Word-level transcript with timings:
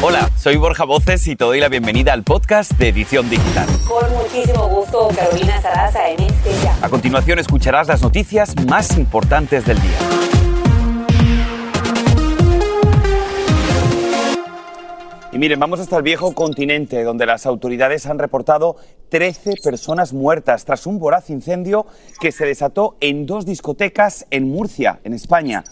Hola, 0.00 0.30
soy 0.36 0.56
Borja 0.56 0.84
Voces 0.84 1.26
y 1.26 1.34
te 1.34 1.44
doy 1.44 1.58
la 1.58 1.68
bienvenida 1.68 2.12
al 2.12 2.22
podcast 2.22 2.70
de 2.78 2.90
Edición 2.90 3.28
Digital. 3.28 3.66
Con 3.88 4.08
muchísimo 4.16 4.68
gusto, 4.68 5.08
Carolina 5.08 5.60
Sarasa 5.60 6.08
en 6.08 6.20
este 6.20 6.52
ya. 6.62 6.78
A 6.80 6.88
continuación 6.88 7.40
escucharás 7.40 7.88
las 7.88 8.00
noticias 8.00 8.54
más 8.68 8.96
importantes 8.96 9.66
del 9.66 9.76
día. 9.82 9.98
Y 15.32 15.38
miren, 15.38 15.58
vamos 15.58 15.80
hasta 15.80 15.96
el 15.96 16.04
viejo 16.04 16.32
continente, 16.32 17.02
donde 17.02 17.26
las 17.26 17.44
autoridades 17.44 18.06
han 18.06 18.20
reportado 18.20 18.76
13 19.08 19.54
personas 19.64 20.12
muertas 20.12 20.64
tras 20.64 20.86
un 20.86 21.00
voraz 21.00 21.28
incendio 21.28 21.86
que 22.20 22.30
se 22.30 22.46
desató 22.46 22.96
en 23.00 23.26
dos 23.26 23.46
discotecas 23.46 24.26
en 24.30 24.48
Murcia, 24.48 25.00
en 25.02 25.12
España. 25.12 25.64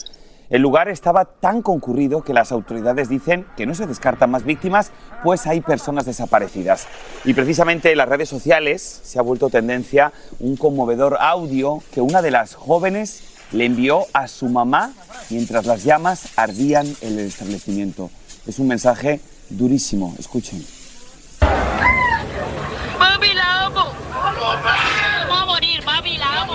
El 0.49 0.63
lugar 0.63 0.89
estaba 0.89 1.25
tan 1.25 1.61
concurrido 1.61 2.23
que 2.23 2.33
las 2.33 2.53
autoridades 2.53 3.09
dicen 3.09 3.47
que 3.57 3.67
no 3.67 3.75
se 3.75 3.87
descartan 3.87 4.31
más 4.31 4.45
víctimas, 4.45 4.93
pues 5.25 5.47
hay 5.47 5.61
personas 5.61 6.05
desaparecidas. 6.05 6.87
Y 7.25 7.35
precisamente 7.35 7.91
en 7.91 7.99
las 7.99 8.09
redes 8.09 8.29
sociales 8.29 9.01
se 9.03 9.19
ha 9.19 9.23
vuelto 9.23 9.51
tendencia 9.51 10.13
un 10.39 10.57
conmovedor 10.57 11.17
audio 11.21 11.83
que 11.93 12.01
una 12.01 12.23
de 12.23 12.31
las 12.31 12.55
jóvenes 12.55 13.25
le 13.51 13.65
envió 13.65 14.07
a 14.13 14.29
su 14.29 14.49
mamá 14.49 14.93
mientras 15.31 15.67
las 15.67 15.83
llamas 15.83 16.29
ardían 16.37 16.87
en 17.01 17.19
el 17.19 17.27
establecimiento. 17.27 18.11
Es 18.47 18.61
un 18.61 18.69
mensaje 18.69 19.21
durísimo, 19.51 20.15
escuchen. 20.17 20.65
Mami, 23.01 23.35
la 23.35 23.67
amo. 23.67 23.87
Vamos 24.13 25.41
a 25.41 25.45
morir, 25.45 25.85
mami, 25.85 26.19
la 26.19 26.43
amo. 26.43 26.55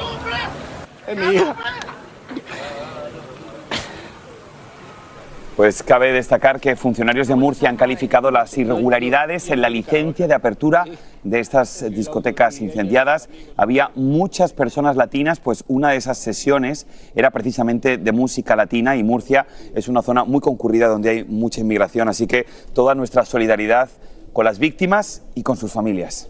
Es 1.07 1.17
mi 1.17 1.35
hija. 1.35 1.55
Pues 5.61 5.83
cabe 5.83 6.11
destacar 6.11 6.59
que 6.59 6.75
funcionarios 6.75 7.27
de 7.27 7.35
Murcia 7.35 7.69
han 7.69 7.77
calificado 7.77 8.31
las 8.31 8.57
irregularidades 8.57 9.51
en 9.51 9.61
la 9.61 9.69
licencia 9.69 10.27
de 10.27 10.33
apertura 10.33 10.85
de 11.23 11.39
estas 11.39 11.85
discotecas 11.91 12.59
incendiadas. 12.61 13.29
Había 13.57 13.91
muchas 13.93 14.53
personas 14.53 14.95
latinas, 14.95 15.39
pues 15.39 15.63
una 15.67 15.91
de 15.91 15.97
esas 15.97 16.17
sesiones 16.17 16.87
era 17.13 17.29
precisamente 17.29 17.99
de 17.99 18.11
música 18.11 18.55
latina 18.55 18.95
y 18.95 19.03
Murcia 19.03 19.45
es 19.75 19.87
una 19.87 20.01
zona 20.01 20.23
muy 20.23 20.39
concurrida 20.39 20.87
donde 20.87 21.11
hay 21.11 21.23
mucha 21.25 21.61
inmigración, 21.61 22.09
así 22.09 22.25
que 22.25 22.47
toda 22.73 22.95
nuestra 22.95 23.23
solidaridad 23.23 23.87
con 24.33 24.45
las 24.45 24.57
víctimas 24.57 25.21
y 25.35 25.43
con 25.43 25.57
sus 25.57 25.71
familias. 25.71 26.27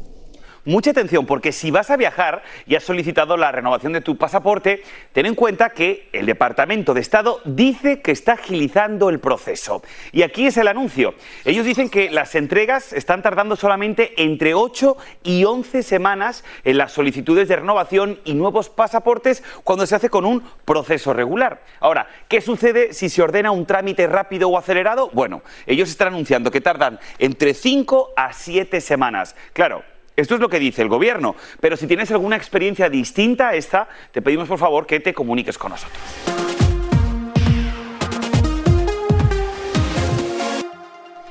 Mucha 0.64 0.92
atención, 0.92 1.26
porque 1.26 1.52
si 1.52 1.72
vas 1.72 1.90
a 1.90 1.98
viajar 1.98 2.44
y 2.68 2.76
has 2.76 2.84
solicitado 2.84 3.36
la 3.36 3.52
renovación 3.52 3.94
de 3.94 4.02
tu 4.02 4.18
pasaporte, 4.18 4.84
ten 5.12 5.26
en 5.26 5.34
cuenta 5.34 5.72
que 5.72 6.08
el 6.14 6.28
Departamento 6.28 6.94
de 6.94 7.02
Estado 7.02 7.40
dice 7.46 8.02
que 8.02 8.12
está 8.12 8.34
agilizando 8.34 9.10
el 9.10 9.20
proceso. 9.20 9.82
Y 10.12 10.22
aquí 10.22 10.46
es 10.46 10.58
el 10.58 10.68
anuncio. 10.68 11.16
Ellos 11.46 11.66
dicen 11.66 11.90
que 11.90 12.12
las 12.12 12.36
entregas 12.36 12.94
están 12.94 13.24
tardando 13.24 13.56
solamente 13.56 14.22
entre 14.22 14.54
8 14.54 14.98
y 15.24 15.46
11 15.46 15.82
semanas 15.82 16.44
en 16.64 16.78
las 16.78 16.92
solicitudes 16.92 17.48
de 17.48 17.56
renovación 17.56 18.20
y 18.24 18.36
nuevos 18.36 18.70
pasaportes 18.70 19.44
cuando 19.64 19.88
se 19.88 19.96
hace 19.96 20.10
con 20.12 20.26
un 20.26 20.44
proceso 20.64 21.12
regular. 21.12 21.64
Ahora, 21.80 22.08
¿qué 22.28 22.40
sucede 22.40 22.94
si 22.94 23.10
se 23.10 23.24
ordena 23.24 23.50
un 23.50 23.66
trámite 23.66 24.06
rápido 24.06 24.48
o 24.50 24.60
acelerado? 24.60 25.10
Bueno, 25.12 25.42
ellos 25.66 25.90
están 25.90 26.10
anunciando 26.10 26.52
que 26.52 26.62
tardan 26.62 27.00
entre 27.18 27.56
5 27.56 28.14
a 28.16 28.32
7 28.32 28.80
semanas. 28.80 29.36
Claro, 29.54 29.84
esto 30.22 30.36
es 30.36 30.42
lo 30.42 30.50
que 30.50 30.60
dice 30.60 30.82
el 30.82 30.88
gobierno, 30.88 31.36
pero 31.60 31.76
si 31.76 31.88
tienes 31.88 32.12
alguna 32.12 32.36
experiencia 32.36 32.90
distinta 32.90 33.50
a 33.50 33.56
esta, 33.56 33.88
te 34.12 34.22
pedimos 34.22 34.48
por 34.48 34.60
favor 34.60 34.86
que 34.86 35.00
te 35.00 35.14
comuniques 35.14 35.58
con 35.58 35.72
nosotros. 35.72 36.00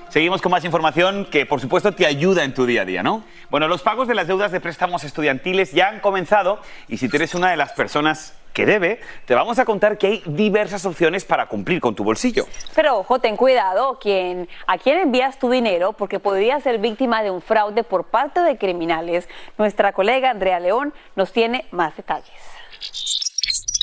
Seguimos 0.09 0.43
con 0.43 0.51
más 0.51 0.65
información 0.65 1.25
que 1.27 1.47
por 1.47 1.61
supuesto 1.61 1.93
te 1.93 2.05
ayuda 2.05 2.43
en 2.43 2.53
tu 2.53 2.67
día 2.67 2.83
a 2.83 2.85
día, 2.85 3.05
¿no? 3.05 3.23
Bueno, 3.49 3.69
los 3.69 3.83
pagos 3.83 4.09
de 4.09 4.17
las 4.17 4.27
deudas 4.27 4.51
de 4.51 4.61
préstamos 4.61 5.05
estudiantiles 5.05 5.71
ya 5.71 5.89
han 5.89 6.01
comenzado 6.01 6.61
y 6.89 6.97
si 6.97 7.09
tú 7.09 7.17
eres 7.17 7.37
una 7.37 7.53
de 7.53 7.57
las 7.57 7.73
personas 7.73 8.35
que 8.53 8.67
debe, 8.67 9.01
te 9.27 9.35
vamos 9.35 9.59
a 9.59 9.65
contar 9.65 9.99
que 9.99 10.07
hay 10.07 10.23
diversas 10.27 10.85
opciones 10.87 11.25
para 11.25 11.47
cumplir 11.47 11.81
con 11.81 11.95
tu 11.95 12.05
bolsillo. 12.05 12.47
Pero 12.75 12.99
ojo, 12.99 13.19
ten 13.19 13.37
cuidado 13.37 13.99
quién, 14.01 14.49
a 14.67 14.79
quién 14.79 14.99
envías 14.99 15.39
tu 15.39 15.51
dinero 15.51 15.93
porque 15.93 16.19
podría 16.19 16.61
ser 16.61 16.79
víctima 16.79 17.23
de 17.23 17.31
un 17.31 17.41
fraude 17.41 17.85
por 17.85 18.05
parte 18.05 18.41
de 18.41 18.59
criminales. 18.59 19.29
Nuestra 19.59 19.93
colega 19.93 20.31
Andrea 20.31 20.61
León 20.61 20.93
nos 21.17 21.33
tiene 21.33 21.67
más 21.71 21.97
detalles. 21.97 22.31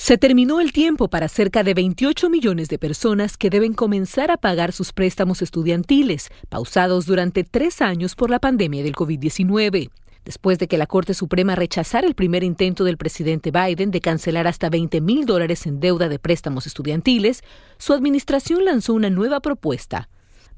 Se 0.07 0.17
terminó 0.17 0.61
el 0.61 0.72
tiempo 0.72 1.09
para 1.09 1.27
cerca 1.27 1.63
de 1.63 1.73
28 1.73 2.29
millones 2.29 2.69
de 2.69 2.79
personas 2.79 3.35
que 3.35 3.50
deben 3.50 3.73
comenzar 3.73 4.31
a 4.31 4.38
pagar 4.38 4.72
sus 4.72 4.94
préstamos 4.94 5.41
estudiantiles, 5.41 6.29
pausados 6.47 7.06
durante 7.06 7.44
tres 7.44 7.81
años 7.81 8.16
por 8.16 8.29
la 8.29 8.39
pandemia 8.39 8.83
del 8.83 8.95
COVID-19. 8.95 9.89
Después 10.27 10.59
de 10.59 10.67
que 10.67 10.77
la 10.77 10.88
Corte 10.88 11.13
Suprema 11.13 11.55
rechazara 11.55 12.05
el 12.05 12.13
primer 12.13 12.43
intento 12.43 12.83
del 12.83 12.97
presidente 12.97 13.49
Biden 13.49 13.91
de 13.91 14.01
cancelar 14.01 14.45
hasta 14.45 14.69
20 14.69 14.99
mil 14.99 15.25
dólares 15.25 15.65
en 15.65 15.79
deuda 15.79 16.09
de 16.09 16.19
préstamos 16.19 16.67
estudiantiles, 16.67 17.45
su 17.77 17.93
administración 17.93 18.65
lanzó 18.65 18.93
una 18.93 19.09
nueva 19.09 19.39
propuesta. 19.39 20.09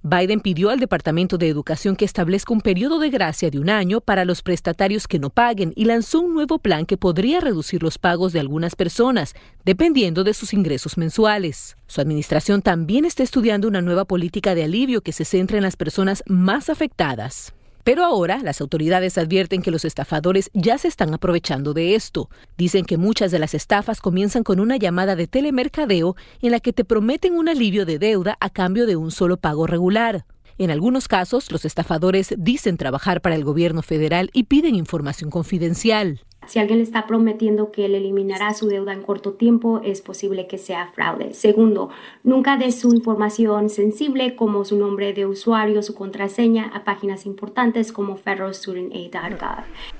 Biden 0.01 0.39
pidió 0.39 0.71
al 0.71 0.79
Departamento 0.79 1.37
de 1.37 1.49
Educación 1.49 1.95
que 1.95 2.05
establezca 2.05 2.51
un 2.51 2.61
periodo 2.61 2.97
de 2.97 3.11
gracia 3.11 3.51
de 3.51 3.59
un 3.59 3.69
año 3.69 4.01
para 4.01 4.25
los 4.25 4.41
prestatarios 4.41 5.07
que 5.07 5.19
no 5.19 5.29
paguen 5.29 5.71
y 5.75 5.85
lanzó 5.85 6.21
un 6.21 6.33
nuevo 6.33 6.57
plan 6.57 6.87
que 6.87 6.97
podría 6.97 7.39
reducir 7.39 7.83
los 7.83 7.99
pagos 7.99 8.33
de 8.33 8.39
algunas 8.39 8.75
personas, 8.75 9.35
dependiendo 9.65 10.23
de 10.23 10.33
sus 10.33 10.51
ingresos 10.51 10.97
mensuales. 10.97 11.77
Su 11.85 12.01
administración 12.01 12.63
también 12.63 13.05
está 13.05 13.21
estudiando 13.21 13.67
una 13.67 13.83
nueva 13.83 14.05
política 14.05 14.55
de 14.55 14.63
alivio 14.63 15.01
que 15.01 15.11
se 15.11 15.25
centra 15.25 15.57
en 15.57 15.63
las 15.63 15.77
personas 15.77 16.23
más 16.25 16.71
afectadas. 16.71 17.53
Pero 17.83 18.03
ahora 18.03 18.39
las 18.43 18.61
autoridades 18.61 19.17
advierten 19.17 19.61
que 19.61 19.71
los 19.71 19.85
estafadores 19.85 20.49
ya 20.53 20.77
se 20.77 20.87
están 20.87 21.13
aprovechando 21.13 21.73
de 21.73 21.95
esto. 21.95 22.29
Dicen 22.57 22.85
que 22.85 22.97
muchas 22.97 23.31
de 23.31 23.39
las 23.39 23.53
estafas 23.53 24.01
comienzan 24.01 24.43
con 24.43 24.59
una 24.59 24.77
llamada 24.77 25.15
de 25.15 25.27
telemercadeo 25.27 26.15
en 26.41 26.51
la 26.51 26.59
que 26.59 26.73
te 26.73 26.85
prometen 26.85 27.35
un 27.35 27.49
alivio 27.49 27.85
de 27.85 27.99
deuda 27.99 28.37
a 28.39 28.49
cambio 28.49 28.85
de 28.85 28.95
un 28.95 29.11
solo 29.11 29.37
pago 29.37 29.67
regular. 29.67 30.25
En 30.57 30.71
algunos 30.71 31.07
casos, 31.07 31.51
los 31.53 31.63
estafadores 31.63 32.33
dicen 32.37 32.75
trabajar 32.75 33.21
para 33.21 33.35
el 33.35 33.45
gobierno 33.45 33.81
federal 33.81 34.29
y 34.33 34.43
piden 34.43 34.75
información 34.75 35.29
confidencial. 35.29 36.21
Si 36.49 36.57
alguien 36.57 36.79
le 36.79 36.83
está 36.83 37.05
prometiendo 37.05 37.71
que 37.71 37.85
él 37.85 37.93
eliminará 37.93 38.55
su 38.55 38.65
deuda 38.65 38.91
en 38.91 39.03
corto 39.03 39.33
tiempo, 39.33 39.81
es 39.83 40.01
posible 40.01 40.47
que 40.47 40.57
sea 40.57 40.87
fraude. 40.87 41.35
Segundo, 41.35 41.91
nunca 42.23 42.57
dé 42.57 42.71
su 42.71 42.91
información 42.91 43.69
sensible 43.69 44.35
como 44.35 44.65
su 44.65 44.75
nombre 44.75 45.13
de 45.13 45.27
usuario, 45.27 45.83
su 45.83 45.93
contraseña 45.93 46.71
a 46.73 46.83
páginas 46.83 47.27
importantes 47.27 47.91
como 47.91 48.15
federalstudentaid.gov. 48.17 49.98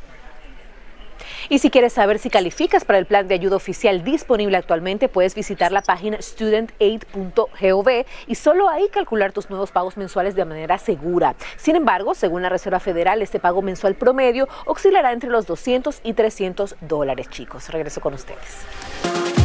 Y 1.47 1.59
si 1.59 1.69
quieres 1.69 1.93
saber 1.93 2.19
si 2.19 2.29
calificas 2.29 2.83
para 2.83 2.99
el 2.99 3.05
plan 3.05 3.27
de 3.27 3.35
ayuda 3.35 3.55
oficial 3.55 4.03
disponible 4.03 4.57
actualmente, 4.57 5.07
puedes 5.07 5.35
visitar 5.35 5.71
la 5.71 5.81
página 5.81 6.17
studentaid.gov 6.21 7.89
y 8.27 8.35
solo 8.35 8.69
ahí 8.69 8.89
calcular 8.89 9.31
tus 9.31 9.49
nuevos 9.49 9.71
pagos 9.71 9.95
mensuales 9.95 10.35
de 10.35 10.45
manera 10.45 10.77
segura. 10.77 11.35
Sin 11.57 11.75
embargo, 11.75 12.13
según 12.15 12.41
la 12.41 12.49
Reserva 12.49 12.79
Federal, 12.79 13.21
este 13.21 13.39
pago 13.39 13.61
mensual 13.61 13.95
promedio 13.95 14.47
oscilará 14.65 15.11
entre 15.11 15.29
los 15.29 15.45
200 15.45 16.01
y 16.03 16.13
300 16.13 16.75
dólares, 16.81 17.29
chicos. 17.29 17.69
Regreso 17.69 18.01
con 18.01 18.13
ustedes. 18.13 19.38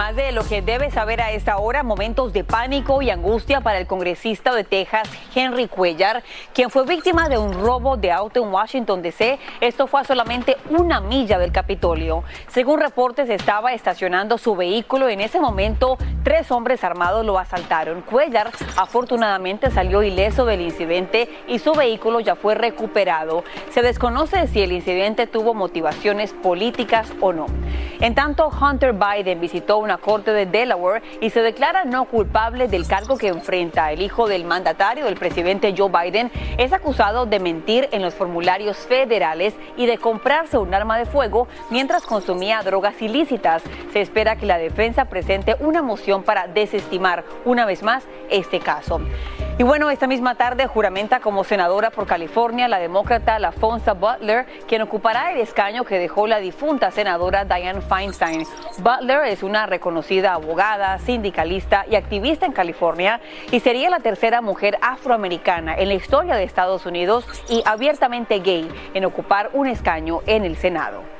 Más 0.00 0.16
de 0.16 0.32
lo 0.32 0.44
que 0.44 0.62
debes 0.62 0.94
saber 0.94 1.20
a 1.20 1.30
esta 1.30 1.58
hora, 1.58 1.82
momentos 1.82 2.32
de 2.32 2.42
pánico 2.42 3.02
y 3.02 3.10
angustia 3.10 3.60
para 3.60 3.78
el 3.78 3.86
congresista 3.86 4.54
de 4.54 4.64
Texas, 4.64 5.06
Henry 5.34 5.68
Cuellar, 5.68 6.22
quien 6.54 6.70
fue 6.70 6.86
víctima 6.86 7.28
de 7.28 7.36
un 7.36 7.52
robo 7.52 7.98
de 7.98 8.10
auto 8.10 8.42
en 8.42 8.50
Washington, 8.50 9.02
D.C. 9.02 9.38
Esto 9.60 9.86
fue 9.86 10.00
a 10.00 10.04
solamente 10.04 10.56
una 10.70 11.02
milla 11.02 11.38
del 11.38 11.52
Capitolio. 11.52 12.24
Según 12.48 12.80
reportes, 12.80 13.28
estaba 13.28 13.74
estacionando 13.74 14.38
su 14.38 14.56
vehículo. 14.56 15.06
En 15.06 15.20
ese 15.20 15.38
momento, 15.38 15.98
tres 16.22 16.50
hombres 16.50 16.82
armados 16.82 17.26
lo 17.26 17.38
asaltaron. 17.38 18.00
Cuellar, 18.00 18.50
afortunadamente, 18.78 19.70
salió 19.70 20.02
ileso 20.02 20.46
del 20.46 20.62
incidente 20.62 21.28
y 21.46 21.58
su 21.58 21.74
vehículo 21.74 22.20
ya 22.20 22.36
fue 22.36 22.54
recuperado. 22.54 23.44
Se 23.68 23.82
desconoce 23.82 24.46
si 24.46 24.62
el 24.62 24.72
incidente 24.72 25.26
tuvo 25.26 25.52
motivaciones 25.52 26.32
políticas 26.32 27.12
o 27.20 27.34
no. 27.34 27.44
En 28.00 28.14
tanto, 28.14 28.48
Hunter 28.48 28.94
Biden 28.94 29.42
visitó 29.42 29.76
una 29.76 29.89
corte 29.98 30.32
de 30.32 30.46
Delaware 30.46 31.02
y 31.20 31.30
se 31.30 31.40
declara 31.40 31.84
no 31.84 32.04
culpable 32.04 32.68
del 32.68 32.86
cargo 32.86 33.16
que 33.16 33.28
enfrenta. 33.28 33.92
El 33.92 34.02
hijo 34.02 34.28
del 34.28 34.44
mandatario, 34.44 35.06
el 35.06 35.16
presidente 35.16 35.74
Joe 35.76 35.90
Biden, 35.90 36.30
es 36.58 36.72
acusado 36.72 37.26
de 37.26 37.40
mentir 37.40 37.88
en 37.92 38.02
los 38.02 38.14
formularios 38.14 38.76
federales 38.78 39.54
y 39.76 39.86
de 39.86 39.98
comprarse 39.98 40.58
un 40.58 40.74
arma 40.74 40.98
de 40.98 41.06
fuego 41.06 41.48
mientras 41.70 42.04
consumía 42.04 42.62
drogas 42.62 43.00
ilícitas. 43.00 43.62
Se 43.92 44.00
espera 44.00 44.36
que 44.36 44.46
la 44.46 44.58
defensa 44.58 45.06
presente 45.06 45.56
una 45.60 45.82
moción 45.82 46.22
para 46.22 46.46
desestimar 46.46 47.24
una 47.44 47.66
vez 47.66 47.82
más 47.82 48.04
este 48.30 48.60
caso. 48.60 49.00
Y 49.60 49.62
bueno, 49.62 49.90
esta 49.90 50.06
misma 50.06 50.36
tarde 50.36 50.66
juramenta 50.66 51.20
como 51.20 51.44
senadora 51.44 51.90
por 51.90 52.06
California 52.06 52.66
la 52.66 52.78
demócrata 52.78 53.38
Lafonsa 53.38 53.92
Butler, 53.92 54.46
quien 54.66 54.80
ocupará 54.80 55.32
el 55.32 55.38
escaño 55.38 55.84
que 55.84 55.98
dejó 55.98 56.26
la 56.26 56.38
difunta 56.38 56.90
senadora 56.90 57.44
Dianne 57.44 57.82
Feinstein. 57.82 58.46
Butler 58.78 59.26
es 59.26 59.42
una 59.42 59.66
reconocida 59.66 60.32
abogada, 60.32 60.98
sindicalista 61.00 61.84
y 61.90 61.96
activista 61.96 62.46
en 62.46 62.52
California 62.52 63.20
y 63.52 63.60
sería 63.60 63.90
la 63.90 64.00
tercera 64.00 64.40
mujer 64.40 64.78
afroamericana 64.80 65.74
en 65.76 65.88
la 65.88 65.94
historia 65.94 66.36
de 66.36 66.44
Estados 66.44 66.86
Unidos 66.86 67.26
y 67.50 67.62
abiertamente 67.66 68.38
gay 68.38 68.66
en 68.94 69.04
ocupar 69.04 69.50
un 69.52 69.66
escaño 69.66 70.20
en 70.24 70.46
el 70.46 70.56
Senado. 70.56 71.19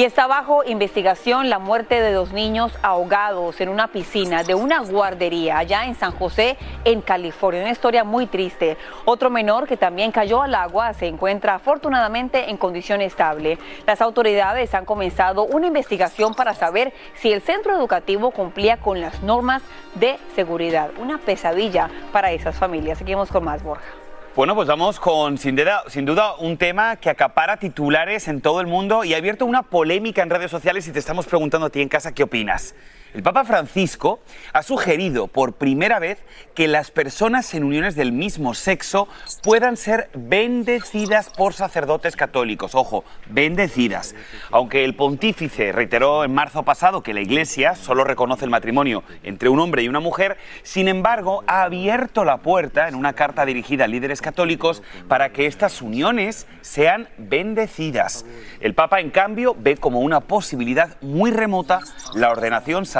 Y 0.00 0.04
está 0.04 0.26
bajo 0.26 0.64
investigación 0.64 1.50
la 1.50 1.58
muerte 1.58 2.00
de 2.00 2.12
dos 2.12 2.32
niños 2.32 2.72
ahogados 2.80 3.60
en 3.60 3.68
una 3.68 3.88
piscina 3.88 4.44
de 4.44 4.54
una 4.54 4.80
guardería 4.80 5.58
allá 5.58 5.84
en 5.84 5.94
San 5.94 6.12
José, 6.12 6.56
en 6.86 7.02
California. 7.02 7.60
Una 7.60 7.70
historia 7.70 8.02
muy 8.02 8.24
triste. 8.24 8.78
Otro 9.04 9.28
menor 9.28 9.68
que 9.68 9.76
también 9.76 10.10
cayó 10.10 10.40
al 10.40 10.54
agua 10.54 10.94
se 10.94 11.06
encuentra 11.06 11.56
afortunadamente 11.56 12.48
en 12.48 12.56
condición 12.56 13.02
estable. 13.02 13.58
Las 13.86 14.00
autoridades 14.00 14.74
han 14.74 14.86
comenzado 14.86 15.44
una 15.44 15.66
investigación 15.66 16.32
para 16.32 16.54
saber 16.54 16.94
si 17.12 17.30
el 17.30 17.42
centro 17.42 17.76
educativo 17.76 18.30
cumplía 18.30 18.78
con 18.78 19.02
las 19.02 19.22
normas 19.22 19.60
de 19.96 20.18
seguridad. 20.34 20.92
Una 20.98 21.18
pesadilla 21.18 21.90
para 22.10 22.32
esas 22.32 22.56
familias. 22.56 22.96
Seguimos 22.96 23.30
con 23.30 23.44
más, 23.44 23.62
Borja. 23.62 23.99
Bueno, 24.36 24.54
pues 24.54 24.68
vamos 24.68 25.00
con 25.00 25.38
sin 25.38 25.56
duda, 25.56 25.82
sin 25.88 26.04
duda 26.04 26.36
un 26.36 26.56
tema 26.56 26.94
que 26.94 27.10
acapara 27.10 27.56
titulares 27.56 28.28
en 28.28 28.40
todo 28.40 28.60
el 28.60 28.68
mundo 28.68 29.02
y 29.02 29.12
ha 29.12 29.16
abierto 29.16 29.44
una 29.44 29.64
polémica 29.64 30.22
en 30.22 30.30
redes 30.30 30.52
sociales 30.52 30.86
y 30.86 30.92
te 30.92 31.00
estamos 31.00 31.26
preguntando 31.26 31.66
a 31.66 31.70
ti 31.70 31.82
en 31.82 31.88
casa 31.88 32.12
qué 32.12 32.22
opinas. 32.22 32.76
El 33.12 33.24
Papa 33.24 33.44
Francisco 33.44 34.20
ha 34.52 34.62
sugerido 34.62 35.26
por 35.26 35.54
primera 35.54 35.98
vez 35.98 36.22
que 36.54 36.68
las 36.68 36.92
personas 36.92 37.52
en 37.54 37.64
uniones 37.64 37.96
del 37.96 38.12
mismo 38.12 38.54
sexo 38.54 39.08
puedan 39.42 39.76
ser 39.76 40.10
bendecidas 40.14 41.28
por 41.30 41.52
sacerdotes 41.52 42.14
católicos. 42.14 42.76
Ojo, 42.76 43.04
bendecidas. 43.28 44.14
Aunque 44.52 44.84
el 44.84 44.94
pontífice 44.94 45.72
reiteró 45.72 46.22
en 46.22 46.32
marzo 46.32 46.62
pasado 46.62 47.02
que 47.02 47.12
la 47.12 47.20
Iglesia 47.20 47.74
solo 47.74 48.04
reconoce 48.04 48.44
el 48.44 48.50
matrimonio 48.52 49.02
entre 49.24 49.48
un 49.48 49.58
hombre 49.58 49.82
y 49.82 49.88
una 49.88 49.98
mujer, 49.98 50.36
sin 50.62 50.86
embargo, 50.86 51.42
ha 51.48 51.62
abierto 51.62 52.24
la 52.24 52.36
puerta 52.36 52.86
en 52.86 52.94
una 52.94 53.14
carta 53.14 53.44
dirigida 53.44 53.86
a 53.86 53.88
líderes 53.88 54.22
católicos 54.22 54.84
para 55.08 55.32
que 55.32 55.46
estas 55.46 55.82
uniones 55.82 56.46
sean 56.60 57.08
bendecidas. 57.18 58.24
El 58.60 58.74
Papa, 58.74 59.00
en 59.00 59.10
cambio, 59.10 59.56
ve 59.58 59.76
como 59.76 59.98
una 59.98 60.20
posibilidad 60.20 60.96
muy 61.00 61.32
remota 61.32 61.80
la 62.14 62.30
ordenación 62.30 62.86
sacerdotal 62.86 62.99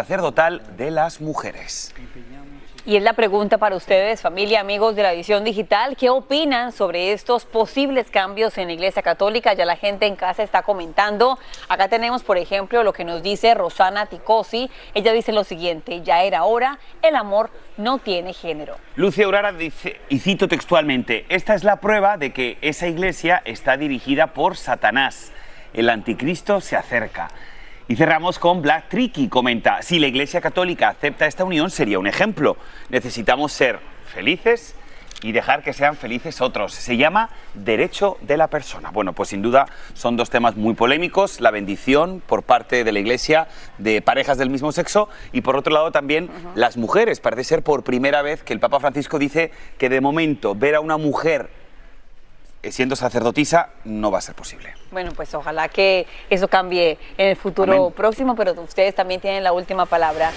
de 0.77 0.91
las 0.91 1.21
mujeres. 1.21 1.95
Y 2.87 2.97
es 2.97 3.03
la 3.03 3.13
pregunta 3.13 3.59
para 3.59 3.77
ustedes, 3.77 4.23
familia, 4.23 4.61
amigos 4.61 4.97
de 4.97 5.03
la 5.03 5.13
edición 5.13 5.45
digital, 5.45 5.97
¿qué 5.99 6.09
opinan 6.09 6.73
sobre 6.73 7.13
estos 7.13 7.45
posibles 7.45 8.11
cambios 8.11 8.57
en 8.57 8.69
la 8.69 8.73
Iglesia 8.73 9.03
Católica? 9.03 9.53
Ya 9.53 9.67
la 9.67 9.77
gente 9.77 10.07
en 10.07 10.17
casa 10.17 10.43
está 10.43 10.63
comentando. 10.63 11.39
Acá 11.69 11.89
tenemos, 11.89 12.23
por 12.23 12.39
ejemplo, 12.39 12.83
lo 12.83 12.95
que 12.95 13.05
nos 13.05 13.23
dice 13.23 13.53
Rosana 13.53 14.07
Ticosi. 14.07 14.71
Ella 14.95 15.13
dice 15.13 15.33
lo 15.33 15.45
siguiente, 15.45 16.01
ya 16.01 16.23
era 16.23 16.45
hora, 16.45 16.79
el 17.03 17.17
amor 17.17 17.51
no 17.77 17.99
tiene 17.99 18.33
género. 18.33 18.79
Lucia 18.97 19.29
Urara 19.29 19.53
dice, 19.53 20.01
y 20.09 20.19
cito 20.19 20.49
textualmente, 20.49 21.27
esta 21.29 21.55
es 21.55 21.65
la 21.65 21.77
prueba 21.77 22.17
de 22.17 22.33
que 22.33 22.57
esa 22.63 22.89
iglesia 22.89 23.43
está 23.45 23.77
dirigida 23.77 24.29
por 24.29 24.57
Satanás. 24.57 25.33
El 25.75 25.91
anticristo 25.91 26.63
se 26.63 26.77
acerca. 26.77 27.31
Y 27.91 27.97
cerramos 27.97 28.39
con 28.39 28.63
Black 28.63 28.89
Tricky. 28.89 29.27
Comenta, 29.27 29.83
si 29.83 29.99
la 29.99 30.07
Iglesia 30.07 30.41
Católica 30.41 30.91
acepta 30.91 31.27
esta 31.27 31.43
unión 31.43 31.71
sería 31.71 31.99
un 31.99 32.07
ejemplo. 32.07 32.57
Necesitamos 32.89 33.51
ser 33.51 33.81
felices 34.15 34.77
y 35.23 35.33
dejar 35.33 35.65
que 35.65 35.73
sean 35.73 35.97
felices 35.97 36.41
otros. 36.41 36.73
Se 36.73 36.97
llama 36.97 37.31
derecho 37.55 38.17
de 38.21 38.37
la 38.37 38.47
persona. 38.47 38.93
Bueno, 38.93 39.13
pues 39.13 39.31
sin 39.31 39.43
duda 39.43 39.67
son 39.95 40.17
dos 40.17 40.31
temas 40.31 40.55
muy 40.55 40.75
polémicos, 40.75 41.41
la 41.41 41.51
bendición 41.51 42.23
por 42.25 42.45
parte 42.45 42.85
de 42.85 42.93
la 42.93 43.01
Iglesia 43.01 43.49
de 43.79 44.01
parejas 44.03 44.39
del 44.39 44.51
mismo 44.51 44.71
sexo 44.71 45.09
y 45.33 45.41
por 45.41 45.57
otro 45.57 45.75
lado 45.75 45.91
también 45.91 46.31
las 46.55 46.77
mujeres. 46.77 47.19
Parece 47.19 47.43
ser 47.43 47.65
por 47.65 47.83
primera 47.83 48.23
vez 48.23 48.45
que 48.45 48.53
el 48.53 48.61
Papa 48.61 48.79
Francisco 48.79 49.19
dice 49.19 49.51
que 49.79 49.89
de 49.89 50.01
momento 50.01 50.55
ver 50.55 50.77
a 50.77 50.81
una 50.81 50.97
mujer 50.97 51.51
siendo 52.63 52.97
sacerdotisa 52.97 53.71
no 53.85 54.11
va 54.11 54.19
a 54.19 54.23
ser 54.23 54.35
posible. 54.35 54.75
Bueno, 54.91 55.13
pues 55.15 55.35
ojalá 55.35 55.69
que 55.69 56.07
eso 56.29 56.49
cambie 56.49 56.99
en 57.17 57.29
el 57.29 57.37
futuro 57.37 57.73
Amén. 57.73 57.93
próximo, 57.93 58.35
pero 58.35 58.53
ustedes 58.63 58.95
también 58.95 59.21
tienen 59.21 59.45
la 59.45 59.53
última 59.53 59.87
palabra. 59.87 60.33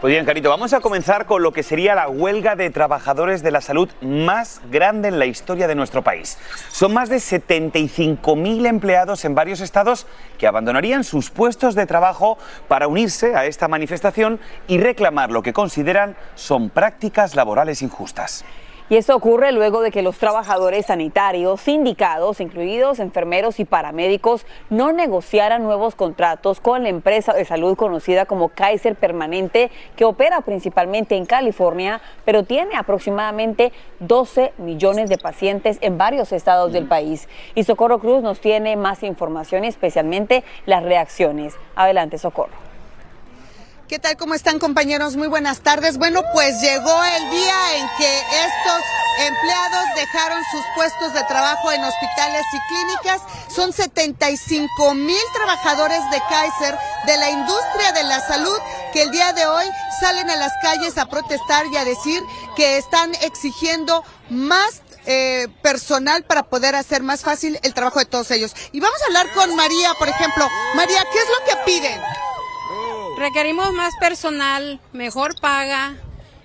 Pues 0.00 0.12
bien, 0.12 0.24
Carito, 0.24 0.48
vamos 0.48 0.72
a 0.72 0.80
comenzar 0.80 1.26
con 1.26 1.42
lo 1.42 1.52
que 1.52 1.62
sería 1.62 1.94
la 1.94 2.08
huelga 2.08 2.56
de 2.56 2.70
trabajadores 2.70 3.42
de 3.42 3.50
la 3.50 3.60
salud 3.60 3.90
más 4.00 4.62
grande 4.70 5.08
en 5.08 5.18
la 5.18 5.26
historia 5.26 5.68
de 5.68 5.74
nuestro 5.74 6.00
país. 6.00 6.38
Son 6.70 6.94
más 6.94 7.10
de 7.10 7.16
75.000 7.16 8.66
empleados 8.66 9.26
en 9.26 9.34
varios 9.34 9.60
estados 9.60 10.06
que 10.38 10.46
abandonarían 10.46 11.04
sus 11.04 11.28
puestos 11.28 11.74
de 11.74 11.84
trabajo 11.84 12.38
para 12.66 12.88
unirse 12.88 13.36
a 13.36 13.44
esta 13.44 13.68
manifestación 13.68 14.40
y 14.68 14.78
reclamar 14.78 15.30
lo 15.30 15.42
que 15.42 15.52
consideran 15.52 16.16
son 16.34 16.70
prácticas 16.70 17.34
laborales 17.34 17.82
injustas. 17.82 18.46
Y 18.90 18.96
esto 18.96 19.14
ocurre 19.14 19.52
luego 19.52 19.82
de 19.82 19.92
que 19.92 20.02
los 20.02 20.18
trabajadores 20.18 20.86
sanitarios, 20.86 21.60
sindicados, 21.60 22.40
incluidos 22.40 22.98
enfermeros 22.98 23.60
y 23.60 23.64
paramédicos, 23.64 24.44
no 24.68 24.90
negociaran 24.92 25.62
nuevos 25.62 25.94
contratos 25.94 26.58
con 26.58 26.82
la 26.82 26.88
empresa 26.88 27.32
de 27.32 27.44
salud 27.44 27.76
conocida 27.76 28.26
como 28.26 28.48
Kaiser 28.48 28.96
Permanente, 28.96 29.70
que 29.94 30.04
opera 30.04 30.40
principalmente 30.40 31.14
en 31.14 31.24
California, 31.24 32.00
pero 32.24 32.42
tiene 32.42 32.74
aproximadamente 32.74 33.72
12 34.00 34.54
millones 34.58 35.08
de 35.08 35.18
pacientes 35.18 35.78
en 35.82 35.96
varios 35.96 36.32
estados 36.32 36.72
del 36.72 36.88
país. 36.88 37.28
Y 37.54 37.62
Socorro 37.62 38.00
Cruz 38.00 38.24
nos 38.24 38.40
tiene 38.40 38.74
más 38.74 39.04
información, 39.04 39.62
especialmente 39.62 40.42
las 40.66 40.82
reacciones. 40.82 41.54
Adelante, 41.76 42.18
Socorro. 42.18 42.69
¿Qué 43.90 43.98
tal? 43.98 44.16
¿Cómo 44.16 44.34
están 44.34 44.60
compañeros? 44.60 45.16
Muy 45.16 45.26
buenas 45.26 45.62
tardes. 45.62 45.98
Bueno, 45.98 46.22
pues 46.32 46.60
llegó 46.60 47.04
el 47.16 47.30
día 47.32 47.76
en 47.76 47.88
que 47.98 48.18
estos 48.18 48.82
empleados 49.18 49.84
dejaron 49.96 50.40
sus 50.52 50.62
puestos 50.76 51.12
de 51.12 51.24
trabajo 51.24 51.72
en 51.72 51.82
hospitales 51.82 52.44
y 52.52 52.68
clínicas. 52.68 53.20
Son 53.52 53.72
75 53.72 54.94
mil 54.94 55.18
trabajadores 55.34 56.08
de 56.12 56.22
Kaiser, 56.28 56.78
de 57.08 57.16
la 57.16 57.30
industria 57.30 57.90
de 57.90 58.04
la 58.04 58.20
salud, 58.20 58.56
que 58.92 59.02
el 59.02 59.10
día 59.10 59.32
de 59.32 59.44
hoy 59.44 59.64
salen 59.98 60.30
a 60.30 60.36
las 60.36 60.52
calles 60.62 60.96
a 60.96 61.06
protestar 61.06 61.66
y 61.66 61.76
a 61.76 61.84
decir 61.84 62.22
que 62.54 62.78
están 62.78 63.12
exigiendo 63.22 64.04
más 64.28 64.82
eh, 65.06 65.48
personal 65.62 66.22
para 66.22 66.44
poder 66.44 66.76
hacer 66.76 67.02
más 67.02 67.22
fácil 67.22 67.58
el 67.64 67.74
trabajo 67.74 67.98
de 67.98 68.04
todos 68.04 68.30
ellos. 68.30 68.54
Y 68.70 68.78
vamos 68.78 69.02
a 69.02 69.06
hablar 69.06 69.32
con 69.32 69.56
María, 69.56 69.94
por 69.94 70.08
ejemplo. 70.08 70.48
María, 70.76 71.02
¿qué 71.12 71.18
es 71.18 71.26
lo 71.26 71.44
que 71.44 71.64
piden? 71.64 72.00
Requerimos 73.20 73.74
más 73.74 73.94
personal, 73.96 74.80
mejor 74.94 75.38
paga. 75.42 75.94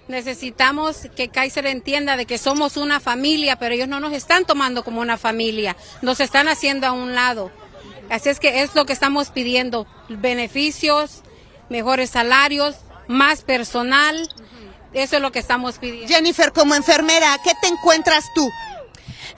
Necesitamos 0.09 1.07
que 1.15 1.29
Kaiser 1.29 1.67
entienda 1.67 2.17
de 2.17 2.25
que 2.25 2.37
somos 2.37 2.75
una 2.75 2.99
familia, 2.99 3.55
pero 3.55 3.73
ellos 3.73 3.87
no 3.87 4.01
nos 4.01 4.11
están 4.11 4.43
tomando 4.43 4.83
como 4.83 4.99
una 4.99 5.17
familia, 5.17 5.77
nos 6.01 6.19
están 6.19 6.49
haciendo 6.49 6.85
a 6.85 6.91
un 6.91 7.15
lado. 7.15 7.49
Así 8.09 8.27
es 8.27 8.41
que 8.41 8.61
es 8.61 8.75
lo 8.75 8.85
que 8.85 8.91
estamos 8.91 9.29
pidiendo, 9.29 9.87
beneficios, 10.09 11.21
mejores 11.69 12.09
salarios, 12.09 12.75
más 13.07 13.43
personal. 13.43 14.29
Eso 14.91 15.15
es 15.15 15.21
lo 15.21 15.31
que 15.31 15.39
estamos 15.39 15.77
pidiendo. 15.77 16.13
Jennifer, 16.13 16.51
como 16.51 16.75
enfermera, 16.75 17.37
¿qué 17.41 17.51
te 17.61 17.69
encuentras 17.69 18.25
tú? 18.35 18.51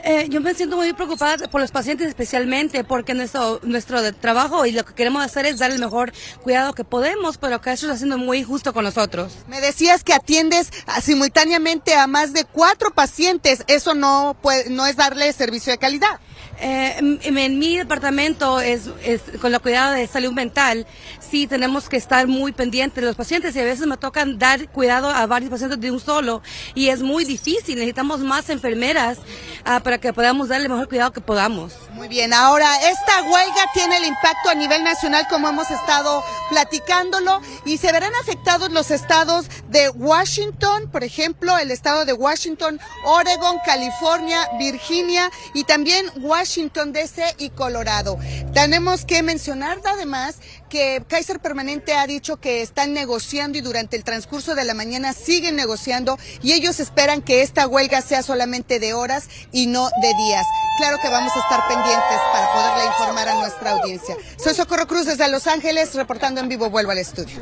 Eh, 0.04 0.28
yo 0.30 0.42
me 0.42 0.54
siento 0.54 0.78
muy 0.78 0.94
preocupada 0.94 1.48
por 1.48 1.60
los 1.60 1.72
pacientes 1.72 2.08
especialmente 2.08 2.84
porque 2.84 3.14
nuestro 3.16 3.60
nuestro 3.64 4.14
trabajo 4.14 4.66
y 4.66 4.72
lo 4.72 4.86
que 4.86 4.94
queremos 4.94 5.24
hacer 5.24 5.46
es 5.48 5.58
dar 5.58 5.72
el 5.72 5.80
mejor 5.80 6.14
cuidado 6.44 6.74
que 6.74 6.84
podemos, 6.84 7.38
pero 7.38 7.62
que 7.62 7.72
eso 7.72 7.88
está 7.88 7.98
siendo 7.98 8.18
muy 8.18 8.40
injusto 8.40 8.74
con 8.74 8.84
nosotros. 8.84 9.34
Me 9.48 9.60
decías 9.60 10.04
que 10.04 10.14
atiendes 10.14 10.72
ah, 10.86 11.02
simultáneamente 11.02 11.96
a 11.96 12.06
más 12.06 12.32
de 12.32 12.46
cuatro 12.46 12.92
pacientes. 12.92 13.64
Eso 13.68 13.96
no 13.96 14.38
puede, 14.42 14.70
no 14.70 14.86
es 14.86 14.96
darle 14.96 15.34
servicio 15.34 15.72
de 15.72 15.80
calidad. 15.80 16.20
Eh, 16.60 16.96
en, 16.98 17.38
en 17.38 17.60
mi 17.60 17.78
departamento 17.78 18.60
es, 18.60 18.90
es 19.04 19.22
con 19.40 19.52
la 19.52 19.60
cuidado 19.60 19.94
de 19.94 20.08
salud 20.08 20.32
mental, 20.32 20.88
sí 21.20 21.46
tenemos 21.46 21.88
que 21.88 21.98
estar 21.98 22.26
muy 22.26 22.52
pendientes 22.52 22.96
de 22.96 23.08
los 23.08 23.16
pacientes 23.16 23.56
y 23.56 23.60
a 23.60 23.64
veces 23.64 23.86
me 23.86 23.96
tocan 23.96 24.40
dar 24.40 24.68
cuidado 24.70 25.10
a 25.10 25.28
varios 25.28 25.52
pacientes 25.52 25.80
de 25.80 25.92
un 25.92 26.00
solo 26.00 26.42
y 26.74 26.90
es 26.90 27.04
muy 27.04 27.26
difícil. 27.26 27.76
Necesitamos 27.76 28.22
más 28.22 28.50
enfermeras 28.50 29.20
ah, 29.66 29.82
para 29.88 30.00
que 30.00 30.12
podamos 30.12 30.50
darle 30.50 30.66
el 30.66 30.70
mejor 30.70 30.90
cuidado 30.90 31.14
que 31.14 31.22
podamos. 31.22 31.87
Muy 31.98 32.10
bien, 32.10 32.32
ahora 32.32 32.70
esta 32.92 33.24
huelga 33.24 33.72
tiene 33.74 33.98
el 33.98 34.06
impacto 34.06 34.50
a 34.50 34.54
nivel 34.54 34.84
nacional 34.84 35.26
como 35.28 35.50
hemos 35.50 35.72
estado 35.72 36.24
platicándolo 36.52 37.42
y 37.66 37.80
se 37.80 37.92
verán 37.92 38.14
afectados 38.22 38.72
los 38.72 38.92
estados 38.92 39.48
de 39.70 39.90
Washington, 39.90 40.92
por 40.92 41.04
ejemplo, 41.04 41.58
el 41.58 41.72
estado 41.72 42.06
de 42.06 42.14
Washington, 42.14 42.80
Oregon, 43.04 43.58
California, 43.66 44.48
Virginia 44.60 45.32
y 45.56 45.64
también 45.64 46.06
Washington 46.18 46.94
DC 46.94 47.34
y 47.40 47.50
Colorado. 47.50 48.20
Tenemos 48.54 49.04
que 49.04 49.24
mencionar 49.24 49.80
además 49.84 50.36
que 50.70 51.04
Kaiser 51.08 51.40
Permanente 51.40 51.96
ha 51.96 52.06
dicho 52.06 52.38
que 52.38 52.62
están 52.62 52.94
negociando 52.94 53.58
y 53.58 53.62
durante 53.62 53.96
el 53.96 54.04
transcurso 54.04 54.54
de 54.54 54.66
la 54.66 54.76
mañana 54.76 55.14
siguen 55.14 55.56
negociando 55.56 56.20
y 56.44 56.52
ellos 56.52 56.80
esperan 56.80 57.24
que 57.24 57.42
esta 57.42 57.68
huelga 57.68 58.02
sea 58.04 58.22
solamente 58.22 58.80
de 58.80 58.94
horas 58.94 59.30
y 59.52 59.66
no 59.66 59.90
de 60.02 60.14
días. 60.14 60.46
Claro 60.78 60.98
que 61.02 61.10
vamos 61.10 61.32
a 61.36 61.40
estar 61.40 61.68
pendientes 61.68 61.87
para 61.96 62.52
poderle 62.52 62.86
informar 62.86 63.30
a 63.30 63.36
nuestra 63.36 63.72
audiencia. 63.72 64.16
Soy 64.38 64.54
Socorro 64.54 64.88
Cruz 64.88 65.06
desde 65.06 65.30
Los 65.30 65.48
Ángeles, 65.48 65.96
reportando 65.96 66.42
en 66.42 66.50
vivo, 66.50 66.70
vuelvo 66.70 66.92
al 66.92 66.98
estudio. 66.98 67.42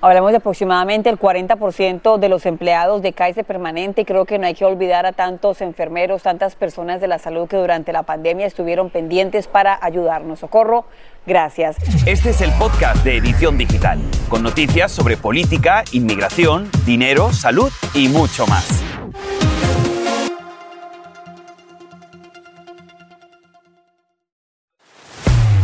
Hablamos 0.00 0.30
de 0.30 0.36
aproximadamente 0.36 1.10
el 1.10 1.18
40% 1.18 2.18
de 2.18 2.28
los 2.28 2.46
empleados 2.46 3.02
de 3.02 3.12
Kaiser 3.12 3.44
Permanente 3.44 4.02
y 4.02 4.04
creo 4.04 4.26
que 4.26 4.38
no 4.38 4.46
hay 4.46 4.54
que 4.54 4.64
olvidar 4.64 5.06
a 5.06 5.12
tantos 5.12 5.60
enfermeros, 5.60 6.22
tantas 6.22 6.54
personas 6.54 7.00
de 7.00 7.08
la 7.08 7.18
salud 7.18 7.48
que 7.48 7.56
durante 7.56 7.92
la 7.92 8.04
pandemia 8.04 8.46
estuvieron 8.46 8.90
pendientes 8.90 9.48
para 9.48 9.76
ayudarnos. 9.82 10.38
Socorro, 10.38 10.84
gracias. 11.26 11.76
Este 12.06 12.30
es 12.30 12.40
el 12.42 12.52
podcast 12.52 13.02
de 13.02 13.16
Edición 13.16 13.58
Digital, 13.58 13.98
con 14.28 14.44
noticias 14.44 14.92
sobre 14.92 15.16
política, 15.16 15.82
inmigración, 15.90 16.70
dinero, 16.86 17.32
salud 17.32 17.72
y 17.92 18.08
mucho 18.08 18.46
más. 18.46 18.97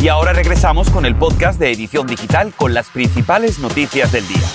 Y 0.04 0.08
ahora 0.08 0.34
regresamos 0.34 0.90
con 0.90 1.06
el 1.06 1.16
podcast 1.16 1.58
de 1.58 1.72
Edición 1.72 2.06
Digital 2.06 2.52
con 2.54 2.74
las 2.74 2.90
principales 2.90 3.58
noticias 3.58 4.12
del 4.12 4.28
día. 4.28 4.46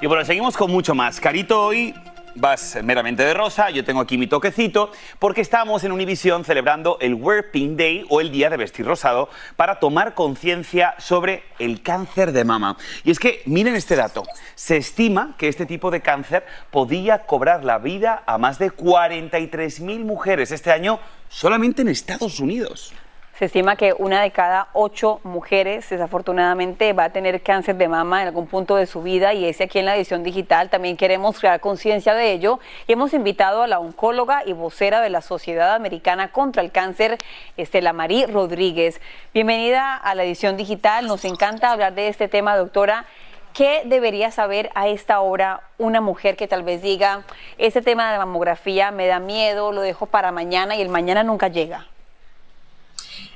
Y 0.00 0.06
bueno, 0.06 0.24
seguimos 0.24 0.56
con 0.56 0.70
mucho 0.70 0.94
más. 0.94 1.20
Carito, 1.20 1.60
hoy 1.60 1.94
vas 2.34 2.78
meramente 2.82 3.24
de 3.24 3.34
rosa, 3.34 3.70
yo 3.70 3.84
tengo 3.84 4.00
aquí 4.00 4.18
mi 4.18 4.26
toquecito, 4.26 4.90
porque 5.18 5.40
estamos 5.40 5.84
en 5.84 5.92
Univision 5.92 6.44
celebrando 6.44 6.98
el 7.00 7.14
Wear 7.14 7.46
Day 7.52 8.04
o 8.08 8.20
el 8.20 8.30
Día 8.30 8.50
de 8.50 8.56
Vestir 8.56 8.86
Rosado 8.86 9.28
para 9.56 9.78
tomar 9.78 10.14
conciencia 10.14 10.94
sobre 10.98 11.44
el 11.58 11.82
cáncer 11.82 12.32
de 12.32 12.44
mama. 12.44 12.76
Y 13.04 13.10
es 13.10 13.18
que, 13.18 13.42
miren 13.46 13.74
este 13.74 13.96
dato, 13.96 14.24
se 14.54 14.76
estima 14.76 15.34
que 15.38 15.48
este 15.48 15.66
tipo 15.66 15.90
de 15.90 16.00
cáncer 16.00 16.44
podía 16.70 17.26
cobrar 17.26 17.64
la 17.64 17.78
vida 17.78 18.22
a 18.26 18.38
más 18.38 18.58
de 18.58 18.70
43.000 18.70 20.04
mujeres 20.04 20.50
este 20.50 20.72
año 20.72 21.00
solamente 21.28 21.82
en 21.82 21.88
Estados 21.88 22.40
Unidos. 22.40 22.92
Se 23.38 23.46
estima 23.46 23.76
que 23.76 23.94
una 23.96 24.20
de 24.20 24.30
cada 24.30 24.68
ocho 24.74 25.18
mujeres 25.24 25.88
desafortunadamente 25.88 26.92
va 26.92 27.04
a 27.04 27.10
tener 27.10 27.42
cáncer 27.42 27.76
de 27.76 27.88
mama 27.88 28.20
en 28.20 28.28
algún 28.28 28.46
punto 28.46 28.76
de 28.76 28.86
su 28.86 29.02
vida 29.02 29.32
y 29.32 29.46
ese 29.46 29.64
aquí 29.64 29.78
en 29.78 29.86
la 29.86 29.96
edición 29.96 30.22
digital 30.22 30.68
también 30.68 30.98
queremos 30.98 31.40
crear 31.40 31.58
conciencia 31.58 32.12
de 32.12 32.30
ello 32.30 32.60
y 32.86 32.92
hemos 32.92 33.14
invitado 33.14 33.62
a 33.62 33.66
la 33.66 33.78
oncóloga 33.78 34.42
y 34.44 34.52
vocera 34.52 35.00
de 35.00 35.08
la 35.08 35.22
Sociedad 35.22 35.74
Americana 35.74 36.30
contra 36.30 36.62
el 36.62 36.70
Cáncer, 36.70 37.16
Estela 37.56 37.94
Marí 37.94 38.26
Rodríguez. 38.26 39.00
Bienvenida 39.32 39.96
a 39.96 40.14
la 40.14 40.24
edición 40.24 40.58
digital, 40.58 41.06
nos 41.06 41.24
encanta 41.24 41.72
hablar 41.72 41.94
de 41.94 42.08
este 42.08 42.28
tema, 42.28 42.54
doctora. 42.54 43.06
¿Qué 43.54 43.80
debería 43.86 44.30
saber 44.30 44.70
a 44.74 44.88
esta 44.88 45.20
hora 45.20 45.62
una 45.78 46.02
mujer 46.02 46.36
que 46.36 46.48
tal 46.48 46.64
vez 46.64 46.82
diga, 46.82 47.22
este 47.56 47.80
tema 47.80 48.12
de 48.12 48.18
mamografía 48.18 48.90
me 48.90 49.06
da 49.06 49.20
miedo, 49.20 49.72
lo 49.72 49.80
dejo 49.80 50.04
para 50.04 50.32
mañana 50.32 50.76
y 50.76 50.82
el 50.82 50.90
mañana 50.90 51.22
nunca 51.24 51.48
llega? 51.48 51.86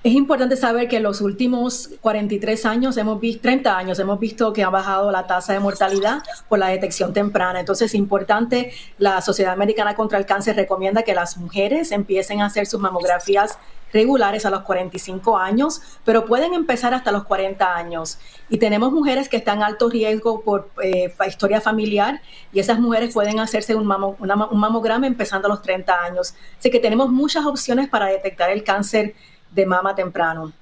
Es 0.06 0.12
importante 0.12 0.56
saber 0.56 0.86
que 0.86 0.98
en 0.98 1.02
los 1.02 1.20
últimos 1.20 1.90
43 2.00 2.64
años, 2.64 2.96
hemos 2.96 3.18
visto, 3.18 3.42
30 3.42 3.76
años, 3.76 3.98
hemos 3.98 4.20
visto 4.20 4.52
que 4.52 4.62
ha 4.62 4.70
bajado 4.70 5.10
la 5.10 5.26
tasa 5.26 5.52
de 5.52 5.58
mortalidad 5.58 6.22
por 6.48 6.60
la 6.60 6.68
detección 6.68 7.12
temprana. 7.12 7.58
Entonces, 7.58 7.86
es 7.86 7.94
importante, 7.96 8.70
la 8.98 9.20
Sociedad 9.20 9.52
Americana 9.52 9.96
contra 9.96 10.16
el 10.18 10.24
Cáncer 10.24 10.54
recomienda 10.54 11.02
que 11.02 11.12
las 11.12 11.36
mujeres 11.38 11.90
empiecen 11.90 12.40
a 12.40 12.46
hacer 12.46 12.66
sus 12.66 12.78
mamografías 12.78 13.58
regulares 13.92 14.46
a 14.46 14.50
los 14.50 14.60
45 14.60 15.38
años, 15.38 15.82
pero 16.04 16.24
pueden 16.24 16.54
empezar 16.54 16.94
hasta 16.94 17.10
los 17.10 17.24
40 17.24 17.74
años. 17.74 18.20
Y 18.48 18.58
tenemos 18.58 18.92
mujeres 18.92 19.28
que 19.28 19.38
están 19.38 19.58
en 19.58 19.64
alto 19.64 19.88
riesgo 19.88 20.42
por 20.42 20.70
eh, 20.84 21.12
historia 21.26 21.60
familiar 21.60 22.20
y 22.52 22.60
esas 22.60 22.78
mujeres 22.78 23.12
pueden 23.12 23.40
hacerse 23.40 23.74
un, 23.74 23.90
un 23.90 24.60
mamograma 24.60 25.08
empezando 25.08 25.48
a 25.48 25.50
los 25.50 25.62
30 25.62 25.92
años. 26.04 26.34
Así 26.60 26.70
que 26.70 26.78
tenemos 26.78 27.10
muchas 27.10 27.44
opciones 27.44 27.88
para 27.88 28.06
detectar 28.06 28.50
el 28.50 28.62
cáncer 28.62 29.14
de 29.56 29.66
mama 29.66 29.94
temprano. 29.94 30.52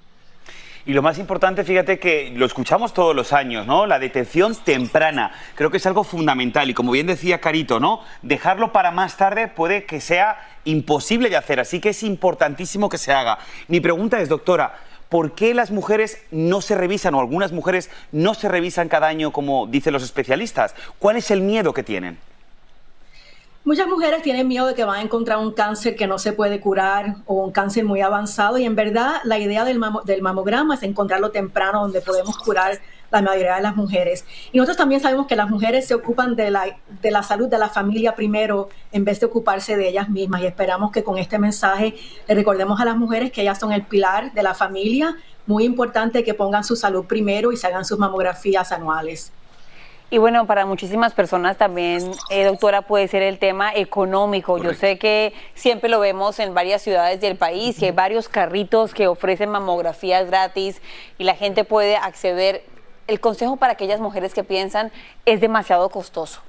Y 0.86 0.92
lo 0.92 1.02
más 1.02 1.18
importante, 1.18 1.64
fíjate 1.64 1.98
que 1.98 2.32
lo 2.36 2.44
escuchamos 2.44 2.92
todos 2.92 3.16
los 3.16 3.32
años, 3.32 3.66
¿no? 3.66 3.86
La 3.86 3.98
detección 3.98 4.54
temprana. 4.54 5.32
Creo 5.54 5.70
que 5.70 5.78
es 5.78 5.86
algo 5.86 6.04
fundamental. 6.04 6.68
Y 6.68 6.74
como 6.74 6.92
bien 6.92 7.06
decía 7.06 7.40
Carito, 7.40 7.80
¿no? 7.80 8.02
Dejarlo 8.22 8.70
para 8.72 8.90
más 8.90 9.16
tarde 9.16 9.48
puede 9.48 9.84
que 9.84 10.00
sea 10.00 10.38
imposible 10.64 11.30
de 11.30 11.38
hacer. 11.38 11.58
Así 11.58 11.80
que 11.80 11.88
es 11.88 12.02
importantísimo 12.02 12.90
que 12.90 12.98
se 12.98 13.12
haga. 13.12 13.38
Mi 13.66 13.80
pregunta 13.80 14.20
es, 14.20 14.28
doctora, 14.28 14.74
¿por 15.08 15.34
qué 15.34 15.54
las 15.54 15.70
mujeres 15.70 16.22
no 16.30 16.60
se 16.60 16.74
revisan 16.74 17.14
o 17.14 17.20
algunas 17.20 17.50
mujeres 17.50 17.90
no 18.12 18.34
se 18.34 18.48
revisan 18.50 18.90
cada 18.90 19.08
año 19.08 19.32
como 19.32 19.66
dicen 19.66 19.94
los 19.94 20.02
especialistas? 20.02 20.74
¿Cuál 20.98 21.16
es 21.16 21.30
el 21.30 21.40
miedo 21.40 21.72
que 21.72 21.82
tienen? 21.82 22.18
Muchas 23.66 23.88
mujeres 23.88 24.20
tienen 24.20 24.46
miedo 24.46 24.66
de 24.66 24.74
que 24.74 24.84
van 24.84 24.96
a 24.98 25.00
encontrar 25.00 25.38
un 25.38 25.50
cáncer 25.50 25.96
que 25.96 26.06
no 26.06 26.18
se 26.18 26.34
puede 26.34 26.60
curar 26.60 27.16
o 27.24 27.42
un 27.42 27.50
cáncer 27.50 27.86
muy 27.86 28.02
avanzado 28.02 28.58
y 28.58 28.64
en 28.66 28.74
verdad 28.76 29.22
la 29.24 29.38
idea 29.38 29.64
del, 29.64 29.78
mamograma 29.78 30.74
es 30.74 30.82
encontrarlo 30.82 31.30
temprano 31.30 31.80
donde 31.80 32.02
podemos 32.02 32.36
curar 32.36 32.78
la 33.10 33.22
mayoría 33.22 33.56
de 33.56 33.62
las 33.62 33.74
mujeres. 33.74 34.26
Y 34.52 34.58
nosotros 34.58 34.76
también 34.76 35.00
sabemos 35.00 35.26
que 35.26 35.34
las 35.34 35.48
mujeres 35.48 35.86
se 35.86 35.94
ocupan 35.94 36.36
de 36.36 36.50
la, 36.50 36.76
de 37.00 37.10
la 37.10 37.22
salud 37.22 37.48
de 37.48 37.56
la 37.56 37.70
familia 37.70 38.14
primero 38.14 38.68
en 38.92 39.06
vez 39.06 39.20
de 39.20 39.26
ocuparse 39.26 39.78
de 39.78 39.88
ellas 39.88 40.10
mismas 40.10 40.42
y 40.42 40.46
esperamos 40.46 40.92
que 40.92 41.02
con 41.02 41.16
este 41.16 41.38
mensaje 41.38 41.94
le 42.28 42.34
recordemos 42.34 42.78
a 42.82 42.84
las 42.84 42.98
mujeres 42.98 43.32
que 43.32 43.40
ellas 43.40 43.58
son 43.58 43.72
el 43.72 43.84
pilar 43.84 44.34
de 44.34 44.42
la 44.42 44.52
familia, 44.52 45.16
muy 45.46 45.64
importante 45.64 46.22
que 46.22 46.34
pongan 46.34 46.64
su 46.64 46.76
salud 46.76 47.06
primero 47.06 47.50
y 47.50 47.56
se 47.56 47.66
hagan 47.66 47.86
sus 47.86 47.98
mamografías 47.98 48.72
anuales. 48.72 49.32
Y 50.10 50.18
bueno, 50.18 50.46
para 50.46 50.66
muchísimas 50.66 51.12
personas 51.12 51.56
también, 51.56 52.12
eh, 52.30 52.44
doctora, 52.44 52.82
puede 52.82 53.08
ser 53.08 53.22
el 53.22 53.38
tema 53.38 53.74
económico. 53.74 54.58
Yo 54.58 54.74
sé 54.74 54.98
que 54.98 55.32
siempre 55.54 55.88
lo 55.88 55.98
vemos 55.98 56.38
en 56.38 56.54
varias 56.54 56.82
ciudades 56.82 57.20
del 57.20 57.36
país 57.36 57.80
y 57.82 57.86
hay 57.86 57.90
varios 57.90 58.28
carritos 58.28 58.94
que 58.94 59.08
ofrecen 59.08 59.48
mamografías 59.48 60.26
gratis 60.26 60.80
y 61.18 61.24
la 61.24 61.34
gente 61.34 61.64
puede 61.64 61.96
acceder. 61.96 62.62
El 63.06 63.18
consejo 63.20 63.56
para 63.56 63.72
aquellas 63.72 64.00
mujeres 64.00 64.34
que 64.34 64.44
piensan 64.44 64.92
es 65.26 65.40
demasiado 65.40 65.88
costoso. 65.88 66.40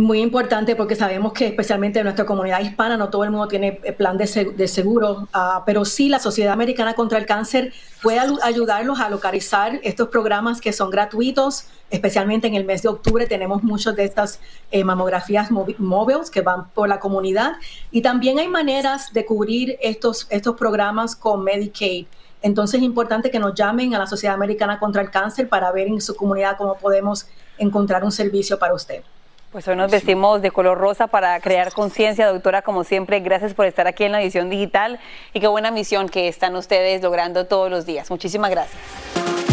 Muy 0.00 0.22
importante 0.22 0.76
porque 0.76 0.96
sabemos 0.96 1.34
que 1.34 1.48
especialmente 1.48 1.98
en 1.98 2.04
nuestra 2.04 2.24
comunidad 2.24 2.60
hispana 2.60 2.96
no 2.96 3.10
todo 3.10 3.22
el 3.24 3.30
mundo 3.30 3.48
tiene 3.48 3.80
eh, 3.84 3.92
plan 3.92 4.16
de, 4.16 4.26
seguro, 4.26 5.28
ah, 5.34 5.62
pero 5.66 5.84
sí 5.84 6.08
la 6.08 6.18
Sociedad 6.18 6.54
Americana 6.54 6.94
contra 6.94 7.18
el 7.18 7.26
Cáncer 7.26 7.74
puede 8.02 8.18
ayudarlos 8.42 8.98
a 8.98 9.10
localizar 9.10 9.78
estos 9.82 10.08
programas 10.08 10.62
que 10.62 10.72
son 10.72 10.88
gratuitos, 10.88 11.66
especialmente 11.90 12.46
en 12.46 12.54
el 12.54 12.64
mes 12.64 12.80
de 12.80 12.88
octubre 12.88 13.26
tenemos 13.26 13.62
muchas 13.62 13.94
de 13.94 14.06
estas 14.06 14.40
eh, 14.70 14.84
mamografías 14.84 15.50
móviles 15.50 16.30
que 16.30 16.40
van 16.40 16.70
por 16.70 16.88
la 16.88 16.98
comunidad 16.98 17.56
y 17.90 18.00
también 18.00 18.38
hay 18.38 18.48
maneras 18.48 19.12
de 19.12 19.26
cubrir 19.26 19.76
estos, 19.82 20.26
estos 20.30 20.56
programas 20.56 21.14
con 21.14 21.44
Medicaid. 21.44 22.06
Entonces 22.40 22.80
es 22.80 22.86
importante 22.86 23.30
que 23.30 23.38
nos 23.38 23.54
llamen 23.54 23.94
a 23.94 23.98
la 23.98 24.06
Sociedad 24.06 24.34
Americana 24.34 24.78
contra 24.78 25.02
el 25.02 25.10
Cáncer 25.10 25.46
para 25.46 25.70
ver 25.72 25.88
en 25.88 26.00
su 26.00 26.16
comunidad 26.16 26.56
cómo 26.56 26.78
podemos 26.78 27.26
encontrar 27.58 28.02
un 28.02 28.12
servicio 28.12 28.58
para 28.58 28.72
usted. 28.72 29.02
Pues 29.52 29.66
hoy 29.66 29.74
nos 29.74 29.90
vestimos 29.90 30.42
de 30.42 30.52
color 30.52 30.78
rosa 30.78 31.08
para 31.08 31.40
crear 31.40 31.72
conciencia, 31.72 32.28
doctora, 32.28 32.62
como 32.62 32.84
siempre, 32.84 33.18
gracias 33.18 33.52
por 33.52 33.66
estar 33.66 33.88
aquí 33.88 34.04
en 34.04 34.12
la 34.12 34.22
edición 34.22 34.48
digital 34.48 35.00
y 35.32 35.40
qué 35.40 35.48
buena 35.48 35.72
misión 35.72 36.08
que 36.08 36.28
están 36.28 36.54
ustedes 36.54 37.02
logrando 37.02 37.48
todos 37.48 37.68
los 37.68 37.84
días. 37.84 38.10
Muchísimas 38.10 38.52
gracias. 38.52 39.49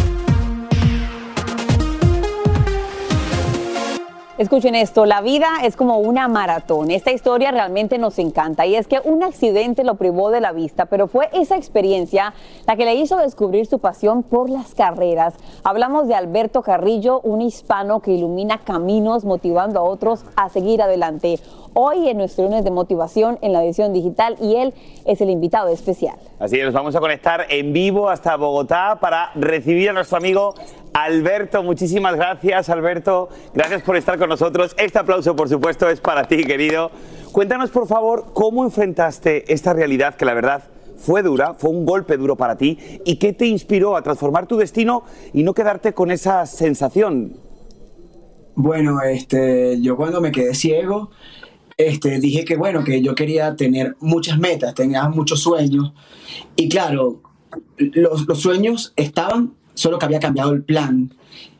Escuchen 4.37 4.75
esto, 4.75 5.07
la 5.07 5.21
vida 5.21 5.47
es 5.63 5.75
como 5.75 5.97
una 5.97 6.27
maratón. 6.27 6.91
Esta 6.91 7.11
historia 7.11 7.49
realmente 7.49 7.97
nos 7.97 8.19
encanta 8.19 8.67
y 8.67 8.75
es 8.75 8.85
que 8.85 8.99
un 9.03 9.23
accidente 9.23 9.83
lo 9.83 9.95
privó 9.95 10.29
de 10.29 10.41
la 10.41 10.51
vista, 10.51 10.85
pero 10.85 11.07
fue 11.07 11.27
esa 11.33 11.57
experiencia 11.57 12.35
la 12.67 12.75
que 12.75 12.85
le 12.85 12.93
hizo 12.93 13.17
descubrir 13.17 13.65
su 13.65 13.79
pasión 13.79 14.21
por 14.21 14.51
las 14.51 14.75
carreras. 14.75 15.33
Hablamos 15.63 16.07
de 16.07 16.13
Alberto 16.13 16.61
Carrillo, 16.61 17.19
un 17.21 17.41
hispano 17.41 17.99
que 17.99 18.11
ilumina 18.11 18.59
caminos 18.59 19.25
motivando 19.25 19.79
a 19.79 19.83
otros 19.83 20.23
a 20.35 20.49
seguir 20.49 20.83
adelante. 20.83 21.39
Hoy 21.73 22.07
en 22.07 22.17
nuestro 22.17 22.43
lunes 22.43 22.63
de 22.63 22.69
motivación 22.69 23.39
en 23.41 23.53
la 23.53 23.63
edición 23.63 23.91
digital 23.91 24.35
y 24.39 24.55
él 24.57 24.75
es 25.05 25.19
el 25.19 25.31
invitado 25.31 25.69
especial. 25.69 26.15
Así 26.39 26.57
que 26.57 26.63
nos 26.63 26.73
vamos 26.73 26.95
a 26.95 26.99
conectar 26.99 27.47
en 27.49 27.73
vivo 27.73 28.07
hasta 28.07 28.35
Bogotá 28.35 28.99
para 29.01 29.31
recibir 29.33 29.89
a 29.89 29.93
nuestro 29.93 30.17
amigo 30.17 30.53
Alberto, 31.03 31.61
muchísimas 31.61 32.15
gracias, 32.15 32.69
Alberto. 32.69 33.29
Gracias 33.53 33.83
por 33.83 33.97
estar 33.97 34.17
con 34.17 34.29
nosotros. 34.29 34.73
Este 34.79 34.97
aplauso, 34.97 35.35
por 35.35 35.47
supuesto, 35.47 35.87
es 35.89 36.01
para 36.01 36.27
ti, 36.27 36.43
querido. 36.43 36.89
Cuéntanos, 37.31 37.69
por 37.69 37.87
favor, 37.87 38.31
cómo 38.33 38.63
enfrentaste 38.63 39.53
esta 39.53 39.73
realidad 39.73 40.15
que 40.15 40.25
la 40.25 40.33
verdad 40.33 40.63
fue 40.97 41.21
dura, 41.21 41.53
fue 41.53 41.69
un 41.69 41.85
golpe 41.85 42.17
duro 42.17 42.35
para 42.35 42.57
ti 42.57 42.79
y 43.05 43.17
qué 43.17 43.31
te 43.31 43.45
inspiró 43.45 43.95
a 43.95 44.01
transformar 44.01 44.47
tu 44.47 44.57
destino 44.57 45.03
y 45.33 45.43
no 45.43 45.53
quedarte 45.53 45.93
con 45.93 46.09
esa 46.09 46.47
sensación. 46.47 47.37
Bueno, 48.55 48.99
este, 49.03 49.79
yo 49.79 49.97
cuando 49.97 50.19
me 50.19 50.31
quedé 50.31 50.55
ciego, 50.55 51.11
este, 51.77 52.19
dije 52.19 52.43
que 52.43 52.57
bueno, 52.57 52.83
que 52.83 53.03
yo 53.03 53.13
quería 53.13 53.55
tener 53.55 53.95
muchas 53.99 54.39
metas, 54.39 54.73
tenía 54.73 55.07
muchos 55.09 55.41
sueños 55.41 55.93
y 56.55 56.67
claro, 56.69 57.21
los, 57.77 58.27
los 58.27 58.39
sueños 58.39 58.93
estaban, 58.95 59.53
solo 59.77 59.99
que 59.99 60.05
había 60.05 60.19
cambiado 60.19 60.51
el 60.51 60.63
plan 60.63 61.13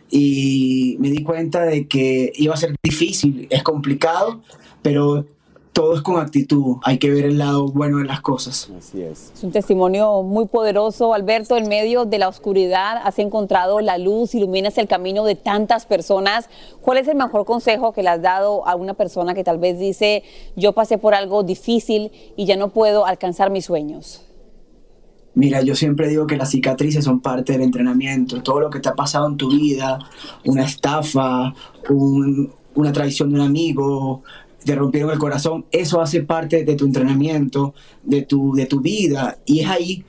y 0.10 0.98
me 1.00 1.10
di 1.10 1.24
cuenta 1.24 1.64
de 1.64 1.88
que 1.88 2.32
iba 2.36 2.54
a 2.54 2.58
ser 2.58 2.76
difícil, 2.82 3.48
es 3.52 3.62
complicado, 3.62 4.42
pero 4.82 5.26
todo 5.72 5.94
es 5.94 6.02
con 6.02 6.20
actitud, 6.20 6.78
hay 6.84 6.98
que 6.98 7.12
ver 7.12 7.26
el 7.26 7.38
lado 7.38 7.68
bueno 7.68 8.00
de 8.00 8.06
las 8.06 8.22
cosas. 8.22 8.72
Así 8.76 9.04
es. 9.04 9.32
Es 9.36 9.44
un 9.44 9.52
testimonio 9.52 10.24
muy 10.24 10.48
poderoso, 10.48 11.14
Alberto. 11.14 11.56
En 11.56 11.70
medio 11.70 12.06
de 12.06 12.18
la 12.18 12.30
oscuridad 12.30 13.00
has 13.04 13.20
encontrado 13.20 13.80
la 13.80 14.00
luz, 14.00 14.34
iluminas 14.34 14.80
el 14.80 14.88
camino 14.88 15.24
de 15.24 15.36
tantas 15.36 15.86
personas. 15.86 16.50
¿Cuál 16.82 16.98
es 16.98 17.08
el 17.08 17.16
mejor 17.16 17.46
consejo 17.46 17.94
que 17.94 18.02
le 18.02 18.10
has 18.10 18.24
dado 18.24 18.68
a 18.68 18.76
una 18.76 18.96
persona 18.96 19.36
que 19.36 19.44
tal 19.44 19.60
vez 19.60 19.78
dice, 19.78 20.24
yo 20.56 20.74
pasé 20.74 20.98
por 20.98 21.14
algo 21.14 21.44
difícil 21.44 22.12
y 22.36 22.46
ya 22.46 22.58
no 22.58 22.70
puedo 22.70 23.06
alcanzar 23.06 23.52
mis 23.52 23.66
sueños? 23.66 24.27
Mira, 25.38 25.62
yo 25.62 25.76
siempre 25.76 26.10
digo 26.10 26.26
que 26.26 26.36
las 26.36 26.50
cicatrices 26.50 27.06
son 27.06 27.20
parte 27.20 27.54
del 27.54 27.62
entrenamiento. 27.62 28.42
Todo 28.42 28.60
lo 28.60 28.72
que 28.72 28.80
te 28.80 28.90
ha 28.90 28.96
pasado 28.96 29.28
en 29.28 29.38
tu 29.38 29.52
vida, 29.52 30.00
una 30.46 30.66
estafa, 30.66 31.54
un, 31.90 32.52
una 32.74 32.92
traición 32.92 33.30
de 33.30 33.36
un 33.36 33.42
amigo, 33.42 34.24
te 34.66 34.74
rompieron 34.74 35.12
el 35.12 35.20
corazón, 35.20 35.66
eso 35.72 36.02
hace 36.02 36.24
parte 36.24 36.64
de 36.64 36.74
tu 36.74 36.86
entrenamiento, 36.88 37.76
de 38.02 38.24
tu, 38.24 38.56
de 38.56 38.66
tu 38.66 38.82
vida. 38.82 39.38
Y 39.46 39.60
es 39.60 39.70
ahí, 39.70 40.06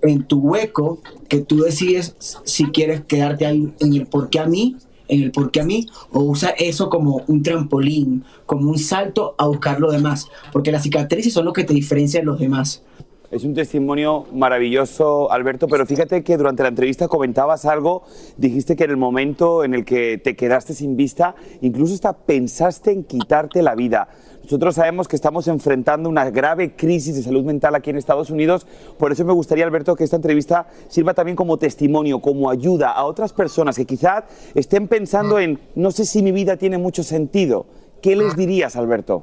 en 0.00 0.24
tu 0.24 0.38
hueco, 0.38 1.02
que 1.28 1.40
tú 1.40 1.60
decides 1.60 2.16
si 2.44 2.64
quieres 2.68 3.02
quedarte 3.02 3.44
ahí 3.44 3.70
en 3.80 3.92
el 3.92 4.06
por 4.06 4.30
qué 4.30 4.38
a 4.38 4.46
mí, 4.46 4.76
en 5.08 5.20
el 5.20 5.30
por 5.30 5.50
qué 5.50 5.60
a 5.60 5.64
mí, 5.64 5.88
o 6.10 6.20
usar 6.20 6.54
eso 6.56 6.88
como 6.88 7.22
un 7.26 7.42
trampolín, 7.42 8.24
como 8.46 8.70
un 8.70 8.78
salto 8.78 9.34
a 9.36 9.46
buscar 9.46 9.78
lo 9.78 9.92
demás. 9.92 10.26
Porque 10.52 10.72
las 10.72 10.84
cicatrices 10.84 11.34
son 11.34 11.44
lo 11.44 11.52
que 11.52 11.64
te 11.64 11.74
diferencian 11.74 12.22
de 12.22 12.30
los 12.30 12.40
demás. 12.40 12.82
Es 13.30 13.44
un 13.44 13.54
testimonio 13.54 14.26
maravilloso, 14.32 15.30
Alberto, 15.30 15.68
pero 15.68 15.86
fíjate 15.86 16.24
que 16.24 16.36
durante 16.36 16.64
la 16.64 16.70
entrevista 16.70 17.06
comentabas 17.06 17.64
algo, 17.64 18.02
dijiste 18.36 18.74
que 18.74 18.82
en 18.82 18.90
el 18.90 18.96
momento 18.96 19.62
en 19.62 19.72
el 19.72 19.84
que 19.84 20.18
te 20.18 20.34
quedaste 20.34 20.74
sin 20.74 20.96
vista, 20.96 21.36
incluso 21.60 21.94
hasta 21.94 22.12
pensaste 22.12 22.90
en 22.90 23.04
quitarte 23.04 23.62
la 23.62 23.76
vida. 23.76 24.08
Nosotros 24.42 24.74
sabemos 24.74 25.06
que 25.06 25.14
estamos 25.14 25.46
enfrentando 25.46 26.08
una 26.08 26.28
grave 26.30 26.74
crisis 26.74 27.14
de 27.14 27.22
salud 27.22 27.44
mental 27.44 27.76
aquí 27.76 27.90
en 27.90 27.98
Estados 27.98 28.30
Unidos, 28.30 28.66
por 28.98 29.12
eso 29.12 29.24
me 29.24 29.32
gustaría, 29.32 29.64
Alberto, 29.64 29.94
que 29.94 30.02
esta 30.02 30.16
entrevista 30.16 30.66
sirva 30.88 31.14
también 31.14 31.36
como 31.36 31.56
testimonio, 31.56 32.18
como 32.20 32.50
ayuda 32.50 32.90
a 32.90 33.04
otras 33.04 33.32
personas 33.32 33.76
que 33.76 33.86
quizás 33.86 34.24
estén 34.56 34.88
pensando 34.88 35.38
en, 35.38 35.60
no 35.76 35.92
sé 35.92 36.04
si 36.04 36.20
mi 36.22 36.32
vida 36.32 36.56
tiene 36.56 36.78
mucho 36.78 37.04
sentido. 37.04 37.66
¿Qué 38.02 38.16
les 38.16 38.34
dirías, 38.34 38.74
Alberto? 38.74 39.22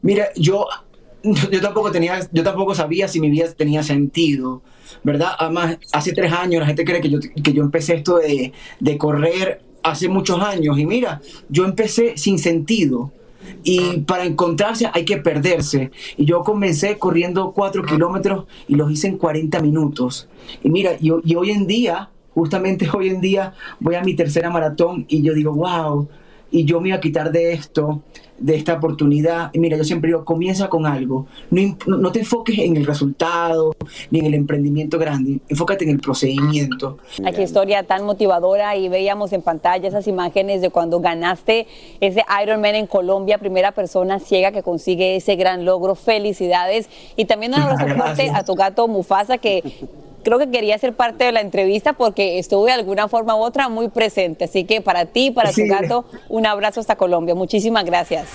Mira, 0.00 0.28
yo 0.36 0.66
yo 1.50 1.60
tampoco 1.60 1.90
tenía, 1.90 2.20
yo 2.32 2.42
tampoco 2.42 2.74
sabía 2.74 3.08
si 3.08 3.20
mi 3.20 3.30
vida 3.30 3.50
tenía 3.52 3.82
sentido, 3.82 4.62
¿verdad? 5.02 5.30
Además, 5.38 5.78
hace 5.92 6.12
tres 6.12 6.32
años 6.32 6.60
la 6.60 6.66
gente 6.66 6.84
cree 6.84 7.00
que 7.00 7.10
yo, 7.10 7.18
que 7.20 7.52
yo 7.52 7.62
empecé 7.62 7.94
esto 7.94 8.18
de, 8.18 8.52
de 8.80 8.98
correr 8.98 9.62
hace 9.82 10.08
muchos 10.08 10.40
años 10.40 10.78
y 10.78 10.86
mira, 10.86 11.20
yo 11.48 11.64
empecé 11.64 12.16
sin 12.16 12.38
sentido. 12.38 13.12
Y 13.62 13.98
para 14.00 14.24
encontrarse 14.24 14.88
hay 14.92 15.04
que 15.04 15.18
perderse. 15.18 15.90
Y 16.16 16.24
yo 16.24 16.42
comencé 16.42 16.96
corriendo 16.98 17.52
cuatro 17.52 17.84
kilómetros 17.84 18.46
y 18.68 18.74
los 18.74 18.90
hice 18.90 19.08
en 19.08 19.18
40 19.18 19.60
minutos. 19.60 20.28
Y 20.62 20.70
mira, 20.70 20.92
y, 20.98 21.10
y 21.24 21.34
hoy 21.34 21.50
en 21.50 21.66
día, 21.66 22.08
justamente 22.32 22.88
hoy 22.94 23.08
en 23.08 23.20
día, 23.20 23.52
voy 23.80 23.96
a 23.96 24.02
mi 24.02 24.14
tercera 24.14 24.48
maratón 24.48 25.04
y 25.08 25.22
yo 25.22 25.34
digo, 25.34 25.52
wow, 25.52 26.08
y 26.54 26.64
yo 26.64 26.80
me 26.80 26.90
iba 26.90 26.98
a 26.98 27.00
quitar 27.00 27.32
de 27.32 27.52
esto 27.52 28.00
de 28.38 28.54
esta 28.54 28.74
oportunidad. 28.74 29.50
Y 29.52 29.58
mira, 29.58 29.76
yo 29.76 29.82
siempre 29.82 30.08
digo, 30.08 30.24
comienza 30.24 30.68
con 30.68 30.86
algo. 30.86 31.26
No, 31.50 31.76
no, 31.86 32.12
te 32.12 32.20
enfoques 32.20 32.58
en 32.58 32.76
el 32.76 32.86
resultado 32.86 33.74
ni 34.10 34.20
en 34.20 34.26
el 34.26 34.34
emprendimiento 34.34 34.96
grande, 34.96 35.40
enfócate 35.48 35.84
en 35.84 35.90
el 35.90 35.98
procedimiento. 35.98 36.98
Qué 37.34 37.42
historia 37.42 37.82
tan 37.82 38.04
motivadora 38.04 38.76
y 38.76 38.88
veíamos 38.88 39.32
en 39.32 39.42
pantalla 39.42 39.88
esas 39.88 40.06
imágenes 40.06 40.60
de 40.60 40.70
cuando 40.70 41.00
ganaste 41.00 41.66
ese 42.00 42.24
Ironman 42.40 42.76
en 42.76 42.86
Colombia, 42.86 43.38
primera 43.38 43.72
persona 43.72 44.20
ciega 44.20 44.52
que 44.52 44.62
consigue 44.62 45.16
ese 45.16 45.34
gran 45.34 45.64
logro. 45.64 45.96
Felicidades. 45.96 46.88
Y 47.16 47.24
también 47.24 47.54
un 47.54 47.62
abrazo 47.62 47.86
fuerte 47.96 48.30
a 48.32 48.44
tu 48.44 48.54
gato 48.54 48.86
Mufasa 48.86 49.38
que 49.38 49.62
creo 50.24 50.38
que 50.40 50.50
quería 50.50 50.76
ser 50.78 50.94
parte 50.94 51.24
de 51.24 51.30
la 51.30 51.40
entrevista 51.40 51.92
porque 51.92 52.40
estuve 52.40 52.70
de 52.70 52.72
alguna 52.72 53.06
forma 53.06 53.36
u 53.36 53.40
otra 53.40 53.68
muy 53.68 53.88
presente. 53.88 54.44
Así 54.44 54.64
que 54.64 54.80
para 54.80 55.06
ti, 55.06 55.30
para 55.30 55.52
tu 55.52 55.64
gato, 55.68 56.06
un 56.28 56.46
abrazo 56.46 56.80
hasta 56.80 56.96
Colombia. 56.96 57.36
Muchísimas 57.36 57.84
gracias. 57.84 58.26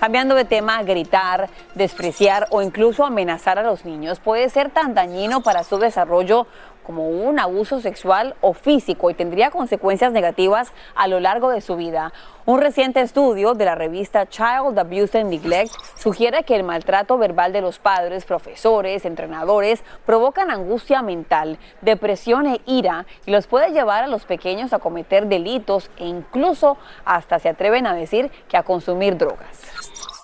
Cambiando 0.00 0.34
de 0.34 0.46
tema, 0.46 0.82
gritar, 0.82 1.50
despreciar 1.74 2.46
o 2.48 2.62
incluso 2.62 3.04
amenazar 3.04 3.58
a 3.58 3.62
los 3.62 3.84
niños 3.84 4.18
puede 4.18 4.48
ser 4.48 4.70
tan 4.70 4.94
dañino 4.94 5.42
para 5.42 5.62
su 5.62 5.76
desarrollo 5.76 6.46
como 6.90 7.06
un 7.06 7.38
abuso 7.38 7.80
sexual 7.80 8.34
o 8.40 8.52
físico 8.52 9.10
y 9.10 9.14
tendría 9.14 9.52
consecuencias 9.52 10.10
negativas 10.10 10.72
a 10.96 11.06
lo 11.06 11.20
largo 11.20 11.48
de 11.50 11.60
su 11.60 11.76
vida. 11.76 12.12
Un 12.46 12.60
reciente 12.60 13.00
estudio 13.00 13.54
de 13.54 13.64
la 13.64 13.76
revista 13.76 14.26
Child 14.26 14.76
Abuse 14.76 15.20
and 15.20 15.30
Neglect 15.30 15.72
sugiere 15.96 16.42
que 16.42 16.56
el 16.56 16.64
maltrato 16.64 17.16
verbal 17.16 17.52
de 17.52 17.60
los 17.60 17.78
padres, 17.78 18.24
profesores, 18.24 19.04
entrenadores 19.04 19.84
provocan 20.04 20.50
angustia 20.50 21.00
mental, 21.00 21.60
depresión 21.80 22.48
e 22.48 22.60
ira 22.66 23.06
y 23.24 23.30
los 23.30 23.46
puede 23.46 23.70
llevar 23.70 24.02
a 24.02 24.08
los 24.08 24.24
pequeños 24.24 24.72
a 24.72 24.80
cometer 24.80 25.28
delitos 25.28 25.92
e 25.96 26.08
incluso 26.08 26.76
hasta 27.04 27.38
se 27.38 27.50
atreven 27.50 27.86
a 27.86 27.94
decir 27.94 28.32
que 28.48 28.56
a 28.56 28.64
consumir 28.64 29.16
drogas. 29.16 30.19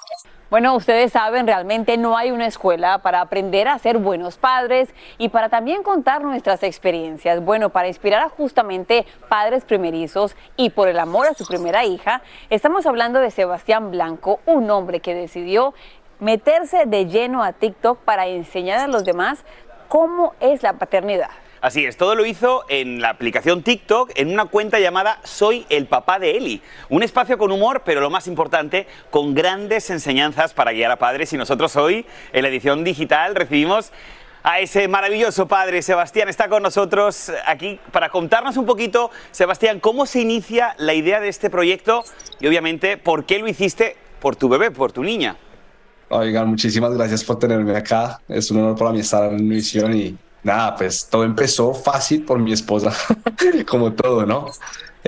Bueno, 0.48 0.76
ustedes 0.76 1.10
saben, 1.10 1.48
realmente 1.48 1.96
no 1.96 2.16
hay 2.16 2.30
una 2.30 2.46
escuela 2.46 2.98
para 2.98 3.20
aprender 3.20 3.66
a 3.66 3.80
ser 3.80 3.98
buenos 3.98 4.36
padres 4.36 4.94
y 5.18 5.28
para 5.30 5.48
también 5.48 5.82
contar 5.82 6.22
nuestras 6.22 6.62
experiencias. 6.62 7.44
Bueno, 7.44 7.70
para 7.70 7.88
inspirar 7.88 8.22
a 8.22 8.28
justamente 8.28 9.06
padres 9.28 9.64
primerizos 9.64 10.36
y 10.56 10.70
por 10.70 10.86
el 10.86 11.00
amor 11.00 11.26
a 11.26 11.34
su 11.34 11.44
primera 11.46 11.84
hija, 11.84 12.22
estamos 12.48 12.86
hablando 12.86 13.18
de 13.18 13.32
Sebastián 13.32 13.90
Blanco, 13.90 14.38
un 14.46 14.70
hombre 14.70 15.00
que 15.00 15.16
decidió 15.16 15.74
meterse 16.20 16.86
de 16.86 17.06
lleno 17.06 17.42
a 17.42 17.52
TikTok 17.52 17.98
para 17.98 18.28
enseñar 18.28 18.78
a 18.78 18.86
los 18.86 19.04
demás 19.04 19.44
cómo 19.88 20.34
es 20.38 20.62
la 20.62 20.74
paternidad. 20.74 21.30
Así 21.60 21.86
es, 21.86 21.96
todo 21.96 22.14
lo 22.14 22.26
hizo 22.26 22.64
en 22.68 23.00
la 23.00 23.10
aplicación 23.10 23.62
TikTok, 23.62 24.12
en 24.14 24.32
una 24.32 24.44
cuenta 24.44 24.78
llamada 24.78 25.20
Soy 25.24 25.64
el 25.70 25.86
papá 25.86 26.18
de 26.18 26.36
Eli. 26.36 26.60
Un 26.90 27.02
espacio 27.02 27.38
con 27.38 27.50
humor, 27.50 27.82
pero 27.84 28.00
lo 28.00 28.10
más 28.10 28.26
importante, 28.26 28.86
con 29.10 29.34
grandes 29.34 29.88
enseñanzas 29.90 30.52
para 30.52 30.72
guiar 30.72 30.90
a 30.90 30.96
padres. 30.96 31.32
Y 31.32 31.38
nosotros 31.38 31.74
hoy, 31.76 32.04
en 32.32 32.42
la 32.42 32.48
edición 32.48 32.84
digital, 32.84 33.34
recibimos 33.34 33.90
a 34.42 34.60
ese 34.60 34.86
maravilloso 34.86 35.48
padre. 35.48 35.82
Sebastián 35.82 36.28
está 36.28 36.48
con 36.48 36.62
nosotros 36.62 37.32
aquí 37.46 37.80
para 37.90 38.10
contarnos 38.10 38.56
un 38.56 38.66
poquito, 38.66 39.10
Sebastián, 39.30 39.80
cómo 39.80 40.06
se 40.06 40.20
inicia 40.20 40.76
la 40.78 40.94
idea 40.94 41.20
de 41.20 41.28
este 41.28 41.50
proyecto 41.50 42.04
y 42.38 42.46
obviamente 42.46 42.96
por 42.96 43.24
qué 43.24 43.38
lo 43.38 43.48
hiciste 43.48 43.96
por 44.20 44.36
tu 44.36 44.48
bebé, 44.48 44.70
por 44.70 44.92
tu 44.92 45.02
niña. 45.02 45.36
Oigan, 46.10 46.46
muchísimas 46.48 46.92
gracias 46.94 47.24
por 47.24 47.38
tenerme 47.38 47.76
acá. 47.76 48.20
Es 48.28 48.50
un 48.52 48.58
honor 48.58 48.78
para 48.78 48.92
mí 48.92 49.00
estar 49.00 49.32
en 49.32 49.36
mi 49.36 49.56
misión 49.56 49.96
y 49.96 50.16
nada, 50.46 50.76
pues 50.76 51.08
todo 51.10 51.24
empezó 51.24 51.74
fácil 51.74 52.24
por 52.24 52.38
mi 52.38 52.52
esposa, 52.52 52.92
como 53.68 53.92
todo, 53.92 54.24
¿no? 54.24 54.46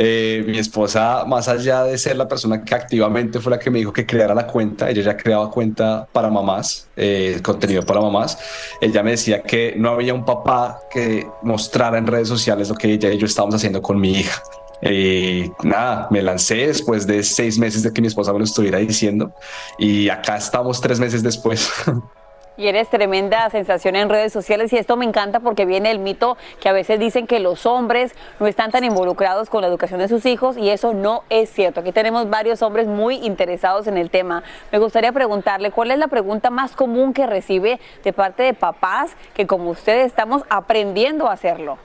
Eh, 0.01 0.45
mi 0.47 0.59
esposa, 0.59 1.25
más 1.27 1.49
allá 1.49 1.83
de 1.85 1.99
ser 1.99 2.17
la 2.17 2.29
persona 2.29 2.65
que 2.65 2.75
activamente 2.75 3.41
fue 3.41 3.51
la 3.51 3.59
que 3.59 3.71
me 3.71 3.79
dijo 3.79 3.93
que 3.93 4.07
creara 4.07 4.35
la 4.35 4.47
cuenta, 4.47 4.89
ella 4.91 5.03
ya 5.03 5.17
creaba 5.17 5.51
cuenta 5.51 6.07
para 6.13 6.29
mamás, 6.29 6.89
eh, 6.97 7.41
contenido 7.43 7.85
para 7.85 8.01
mamás, 8.01 8.39
ella 8.81 9.03
me 9.03 9.13
decía 9.13 9.43
que 9.43 9.75
no 9.77 9.91
había 9.91 10.15
un 10.15 10.25
papá 10.25 10.81
que 10.91 11.27
mostrara 11.43 11.99
en 11.99 12.07
redes 12.07 12.29
sociales 12.29 12.69
lo 12.69 12.77
que 12.77 12.93
ella 12.93 13.11
y 13.11 13.19
yo 13.19 13.27
estábamos 13.27 13.57
haciendo 13.57 13.81
con 13.81 13.99
mi 13.99 14.13
hija. 14.13 14.41
Y 14.81 15.51
nada, 15.65 16.07
me 16.13 16.23
lancé 16.23 16.69
después 16.69 17.05
de 17.05 17.25
seis 17.25 17.59
meses 17.59 17.83
de 17.83 17.93
que 17.93 18.01
mi 18.01 18.07
esposa 18.07 18.33
me 18.33 18.39
lo 18.39 18.45
estuviera 18.45 18.79
diciendo 18.79 19.33
y 19.79 20.09
acá 20.09 20.37
estamos 20.37 20.81
tres 20.81 21.01
meses 21.01 21.25
después. 21.25 21.69
Y 22.59 22.67
eres 22.67 22.91
tremenda 22.91 23.49
sensación 23.51 23.95
en 23.95 24.09
redes 24.09 24.33
sociales 24.33 24.73
y 24.73 24.79
esto 24.79 24.97
me 24.97 25.05
encanta 25.05 25.39
porque 25.39 25.65
viene 25.65 25.93
el 25.93 26.01
mito 26.01 26.37
que 26.61 26.69
a 26.69 26.73
veces 26.73 26.99
dicen 26.99 27.29
que 27.29 27.39
los 27.39 27.67
hombres 27.67 28.17
no 28.41 28.49
están 28.49 28.73
tan 28.73 28.83
involucrados 28.83 29.49
con 29.49 29.63
la 29.63 29.69
educación 29.69 30.01
de 30.01 30.09
sus 30.09 30.27
hijos 30.27 30.59
y 30.59 30.69
eso 30.71 30.93
no 30.93 31.23
es 31.31 31.51
cierto. 31.51 31.79
Aquí 31.79 31.93
tenemos 31.93 32.29
varios 32.29 32.61
hombres 32.63 32.89
muy 32.89 33.25
interesados 33.25 33.87
en 33.87 33.97
el 33.97 34.11
tema. 34.11 34.43
Me 34.73 34.81
gustaría 34.81 35.13
preguntarle 35.13 35.71
cuál 35.71 35.93
es 35.93 35.99
la 35.99 36.09
pregunta 36.09 36.51
más 36.51 36.73
común 36.73 37.13
que 37.13 37.29
recibe 37.29 37.79
de 38.03 38.13
parte 38.13 38.43
de 38.43 38.55
papás 38.55 39.13
que 39.35 39.47
como 39.47 39.71
ustedes 39.71 40.09
estamos 40.09 40.43
aprendiendo 40.51 41.29
a 41.29 41.35
hacerlo. 41.35 41.79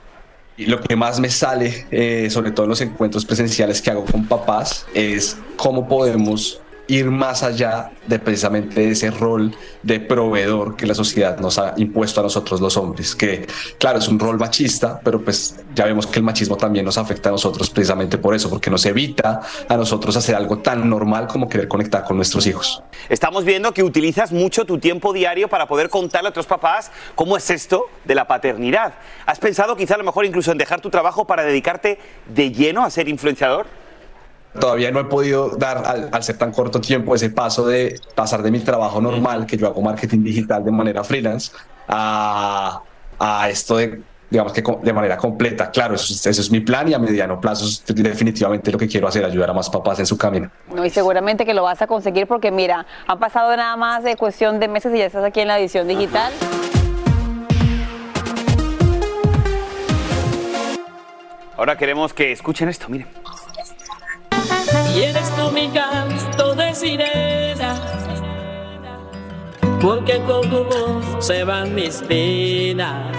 Lo 0.58 0.82
que 0.82 0.96
más 0.96 1.20
me 1.20 1.30
sale, 1.30 1.86
eh, 1.92 2.32
sobre 2.32 2.50
todo 2.50 2.64
en 2.64 2.72
los 2.72 2.82
encuentros 2.82 3.26
presenciales 3.26 3.80
que 3.80 3.92
hago 3.92 4.06
con 4.06 4.28
papás, 4.28 4.88
es 4.96 5.38
cómo 5.56 5.88
podemos 5.88 6.64
ir 6.94 7.10
más 7.10 7.44
allá 7.44 7.92
de 8.08 8.20
precisamente 8.20 8.90
ese 8.90 9.10
rol 9.10 9.56
de 9.82 10.00
proveedor 10.00 10.76
que 10.76 10.86
la 10.86 10.94
sociedad 10.94 11.40
nos 11.40 11.58
ha 11.58 11.74
impuesto 11.78 12.20
a 12.20 12.24
nosotros 12.24 12.62
los 12.62 12.78
hombres, 12.78 13.16
que 13.16 13.48
claro, 13.80 14.00
es 14.00 14.08
un 14.08 14.20
rol 14.20 14.38
machista, 14.38 15.00
pero 15.04 15.22
pues 15.22 15.56
ya 15.74 15.86
vemos 15.86 16.06
que 16.06 16.20
el 16.20 16.24
machismo 16.24 16.56
también 16.56 16.86
nos 16.86 16.98
afecta 16.98 17.30
a 17.30 17.32
nosotros 17.32 17.70
precisamente 17.70 18.18
por 18.18 18.36
eso, 18.36 18.50
porque 18.50 18.70
nos 18.70 18.86
evita 18.86 19.42
a 19.68 19.78
nosotros 19.78 20.16
hacer 20.16 20.36
algo 20.36 20.60
tan 20.60 20.90
normal 20.90 21.28
como 21.28 21.50
querer 21.50 21.68
conectar 21.68 22.04
con 22.04 22.18
nuestros 22.18 22.46
hijos. 22.46 22.84
Estamos 23.10 23.44
viendo 23.44 23.74
que 23.74 23.84
utilizas 23.84 24.32
mucho 24.32 24.66
tu 24.66 24.78
tiempo 24.78 25.14
diario 25.14 25.48
para 25.48 25.68
poder 25.68 25.90
contarle 25.90 26.28
a 26.28 26.32
otros 26.32 26.46
papás 26.46 26.92
cómo 27.16 27.38
es 27.38 27.50
esto 27.50 27.88
de 28.06 28.16
la 28.16 28.28
paternidad. 28.28 28.94
¿Has 29.26 29.40
pensado 29.40 29.76
quizá 29.76 29.96
a 29.96 29.98
lo 29.98 30.04
mejor 30.04 30.26
incluso 30.26 30.52
en 30.52 30.58
dejar 30.58 30.82
tu 30.82 30.90
trabajo 30.90 31.26
para 31.26 31.44
dedicarte 31.44 31.98
de 32.28 32.52
lleno 32.52 32.84
a 32.84 32.90
ser 32.90 33.08
influenciador? 33.08 33.83
Todavía 34.60 34.92
no 34.92 35.00
he 35.00 35.06
podido 35.06 35.50
dar 35.58 36.10
al, 36.12 36.24
ser 36.24 36.38
tan 36.38 36.52
corto 36.52 36.80
tiempo 36.82 37.16
ese 37.16 37.30
paso 37.30 37.66
de 37.66 38.00
pasar 38.16 38.42
de 38.44 38.52
mi 38.52 38.60
trabajo 38.60 39.02
normal, 39.02 39.46
que 39.46 39.58
yo 39.58 39.68
hago 39.68 39.82
marketing 39.82 40.24
digital 40.24 40.64
de 40.64 40.72
manera 40.72 41.04
freelance, 41.04 41.52
a, 41.88 42.82
a 43.20 43.50
esto 43.50 43.78
de, 43.78 44.02
digamos 44.34 44.52
que 44.52 44.64
de 44.82 44.94
manera 44.94 45.16
completa. 45.16 45.70
Claro, 45.70 45.94
eso, 45.94 46.30
es 46.30 46.52
mi 46.52 46.60
plan 46.60 46.88
y 46.88 46.94
a 46.96 47.00
mediano 47.00 47.40
plazo 47.40 47.66
es 47.66 47.84
definitivamente 47.86 48.72
lo 48.72 48.80
que 48.80 48.88
quiero 48.88 49.08
hacer, 49.08 49.24
ayudar 49.24 49.52
a 49.52 49.54
más 49.54 49.70
papás 49.70 50.00
en 50.00 50.08
su 50.08 50.18
camino. 50.18 50.50
No, 50.74 50.84
y 50.84 50.90
seguramente 50.90 51.46
que 51.46 51.54
lo 51.54 51.62
vas 51.62 51.82
a 51.84 51.88
conseguir 51.88 52.26
porque 52.26 52.50
mira, 52.50 52.86
han 53.06 53.20
pasado 53.20 53.56
nada 53.56 53.76
más 53.76 54.04
de 54.04 54.16
cuestión 54.16 54.60
de 54.60 54.68
meses 54.68 54.94
y 54.96 54.98
ya 54.98 55.06
estás 55.06 55.24
aquí 55.24 55.42
en 55.42 55.50
la 55.50 55.60
edición 55.60 55.88
digital. 55.88 56.34
Ahora 61.56 61.78
queremos 61.78 62.14
que 62.14 62.32
escuchen 62.32 62.70
esto, 62.70 62.90
miren. 62.90 63.08
Y 64.96 65.02
eres 65.02 65.36
tú 65.36 65.52
mi 65.52 65.70
canto 65.70 66.54
de 66.54 66.76
sirena, 66.76 67.76
porque 69.82 70.22
con 70.22 70.48
tu 70.50 70.64
voz 70.66 71.26
se 71.26 71.44
van 71.44 71.74
mis 71.74 72.02
penas. 72.04 73.12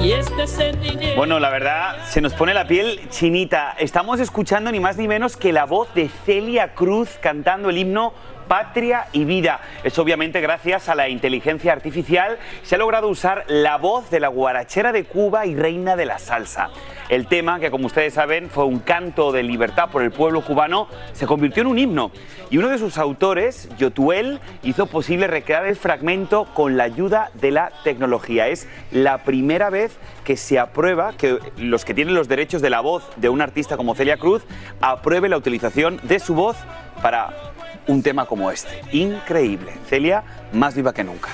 Y 0.00 0.12
este 0.12 0.46
sentimiento... 0.46 1.16
Bueno, 1.16 1.38
la 1.38 1.50
verdad, 1.50 1.96
se 2.08 2.20
nos 2.20 2.32
pone 2.32 2.54
la 2.54 2.66
piel 2.66 3.08
chinita. 3.10 3.74
Estamos 3.78 4.20
escuchando 4.20 4.72
ni 4.72 4.80
más 4.80 4.96
ni 4.96 5.06
menos 5.06 5.36
que 5.36 5.52
la 5.52 5.64
voz 5.64 5.92
de 5.94 6.08
Celia 6.24 6.74
Cruz 6.74 7.18
cantando 7.20 7.68
el 7.68 7.78
himno 7.78 8.14
patria 8.48 9.06
y 9.12 9.24
vida. 9.24 9.60
Es 9.84 9.98
obviamente 9.98 10.40
gracias 10.40 10.88
a 10.88 10.94
la 10.94 11.08
inteligencia 11.08 11.72
artificial 11.72 12.38
se 12.62 12.74
ha 12.74 12.78
logrado 12.78 13.08
usar 13.08 13.44
la 13.48 13.76
voz 13.76 14.10
de 14.10 14.20
la 14.20 14.28
guarachera 14.28 14.92
de 14.92 15.04
Cuba 15.04 15.46
y 15.46 15.54
reina 15.54 15.96
de 15.96 16.06
la 16.06 16.18
salsa. 16.18 16.70
El 17.08 17.28
tema, 17.28 17.60
que 17.60 17.70
como 17.70 17.86
ustedes 17.86 18.14
saben 18.14 18.50
fue 18.50 18.64
un 18.64 18.80
canto 18.80 19.30
de 19.30 19.44
libertad 19.44 19.90
por 19.90 20.02
el 20.02 20.10
pueblo 20.10 20.44
cubano, 20.44 20.88
se 21.12 21.26
convirtió 21.26 21.60
en 21.60 21.68
un 21.68 21.78
himno. 21.78 22.10
Y 22.50 22.58
uno 22.58 22.68
de 22.68 22.78
sus 22.78 22.98
autores, 22.98 23.68
Yotuel, 23.78 24.40
hizo 24.64 24.86
posible 24.86 25.28
recrear 25.28 25.66
el 25.66 25.76
fragmento 25.76 26.46
con 26.52 26.76
la 26.76 26.84
ayuda 26.84 27.30
de 27.34 27.52
la 27.52 27.70
tecnología. 27.84 28.48
Es 28.48 28.66
la 28.90 29.18
primera 29.18 29.70
vez 29.70 29.96
que 30.24 30.36
se 30.36 30.58
aprueba 30.58 31.12
que 31.16 31.38
los 31.56 31.84
que 31.84 31.94
tienen 31.94 32.14
los 32.14 32.26
derechos 32.26 32.60
de 32.60 32.70
la 32.70 32.80
voz 32.80 33.04
de 33.16 33.28
un 33.28 33.40
artista 33.40 33.76
como 33.76 33.94
Celia 33.94 34.16
Cruz 34.16 34.42
apruebe 34.80 35.28
la 35.28 35.36
utilización 35.36 36.00
de 36.02 36.18
su 36.18 36.34
voz 36.34 36.56
para 37.02 37.54
un 37.86 38.02
tema 38.02 38.26
como 38.26 38.50
este. 38.50 38.80
Increíble. 38.92 39.72
Celia, 39.88 40.24
más 40.52 40.74
viva 40.74 40.92
que 40.92 41.04
nunca. 41.04 41.28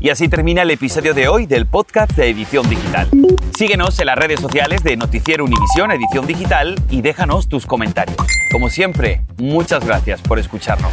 Y 0.00 0.10
así 0.10 0.28
termina 0.28 0.62
el 0.62 0.70
episodio 0.72 1.14
de 1.14 1.28
hoy 1.28 1.46
del 1.46 1.66
podcast 1.66 2.10
de 2.16 2.28
Edición 2.28 2.68
Digital. 2.68 3.08
Síguenos 3.56 3.98
en 4.00 4.06
las 4.06 4.18
redes 4.18 4.40
sociales 4.40 4.82
de 4.82 4.96
Noticiero 4.96 5.44
Univisión 5.44 5.92
Edición 5.92 6.26
Digital 6.26 6.74
y 6.90 7.02
déjanos 7.02 7.48
tus 7.48 7.66
comentarios. 7.66 8.16
Como 8.50 8.68
siempre, 8.68 9.22
muchas 9.38 9.84
gracias 9.86 10.20
por 10.20 10.40
escucharnos. 10.40 10.92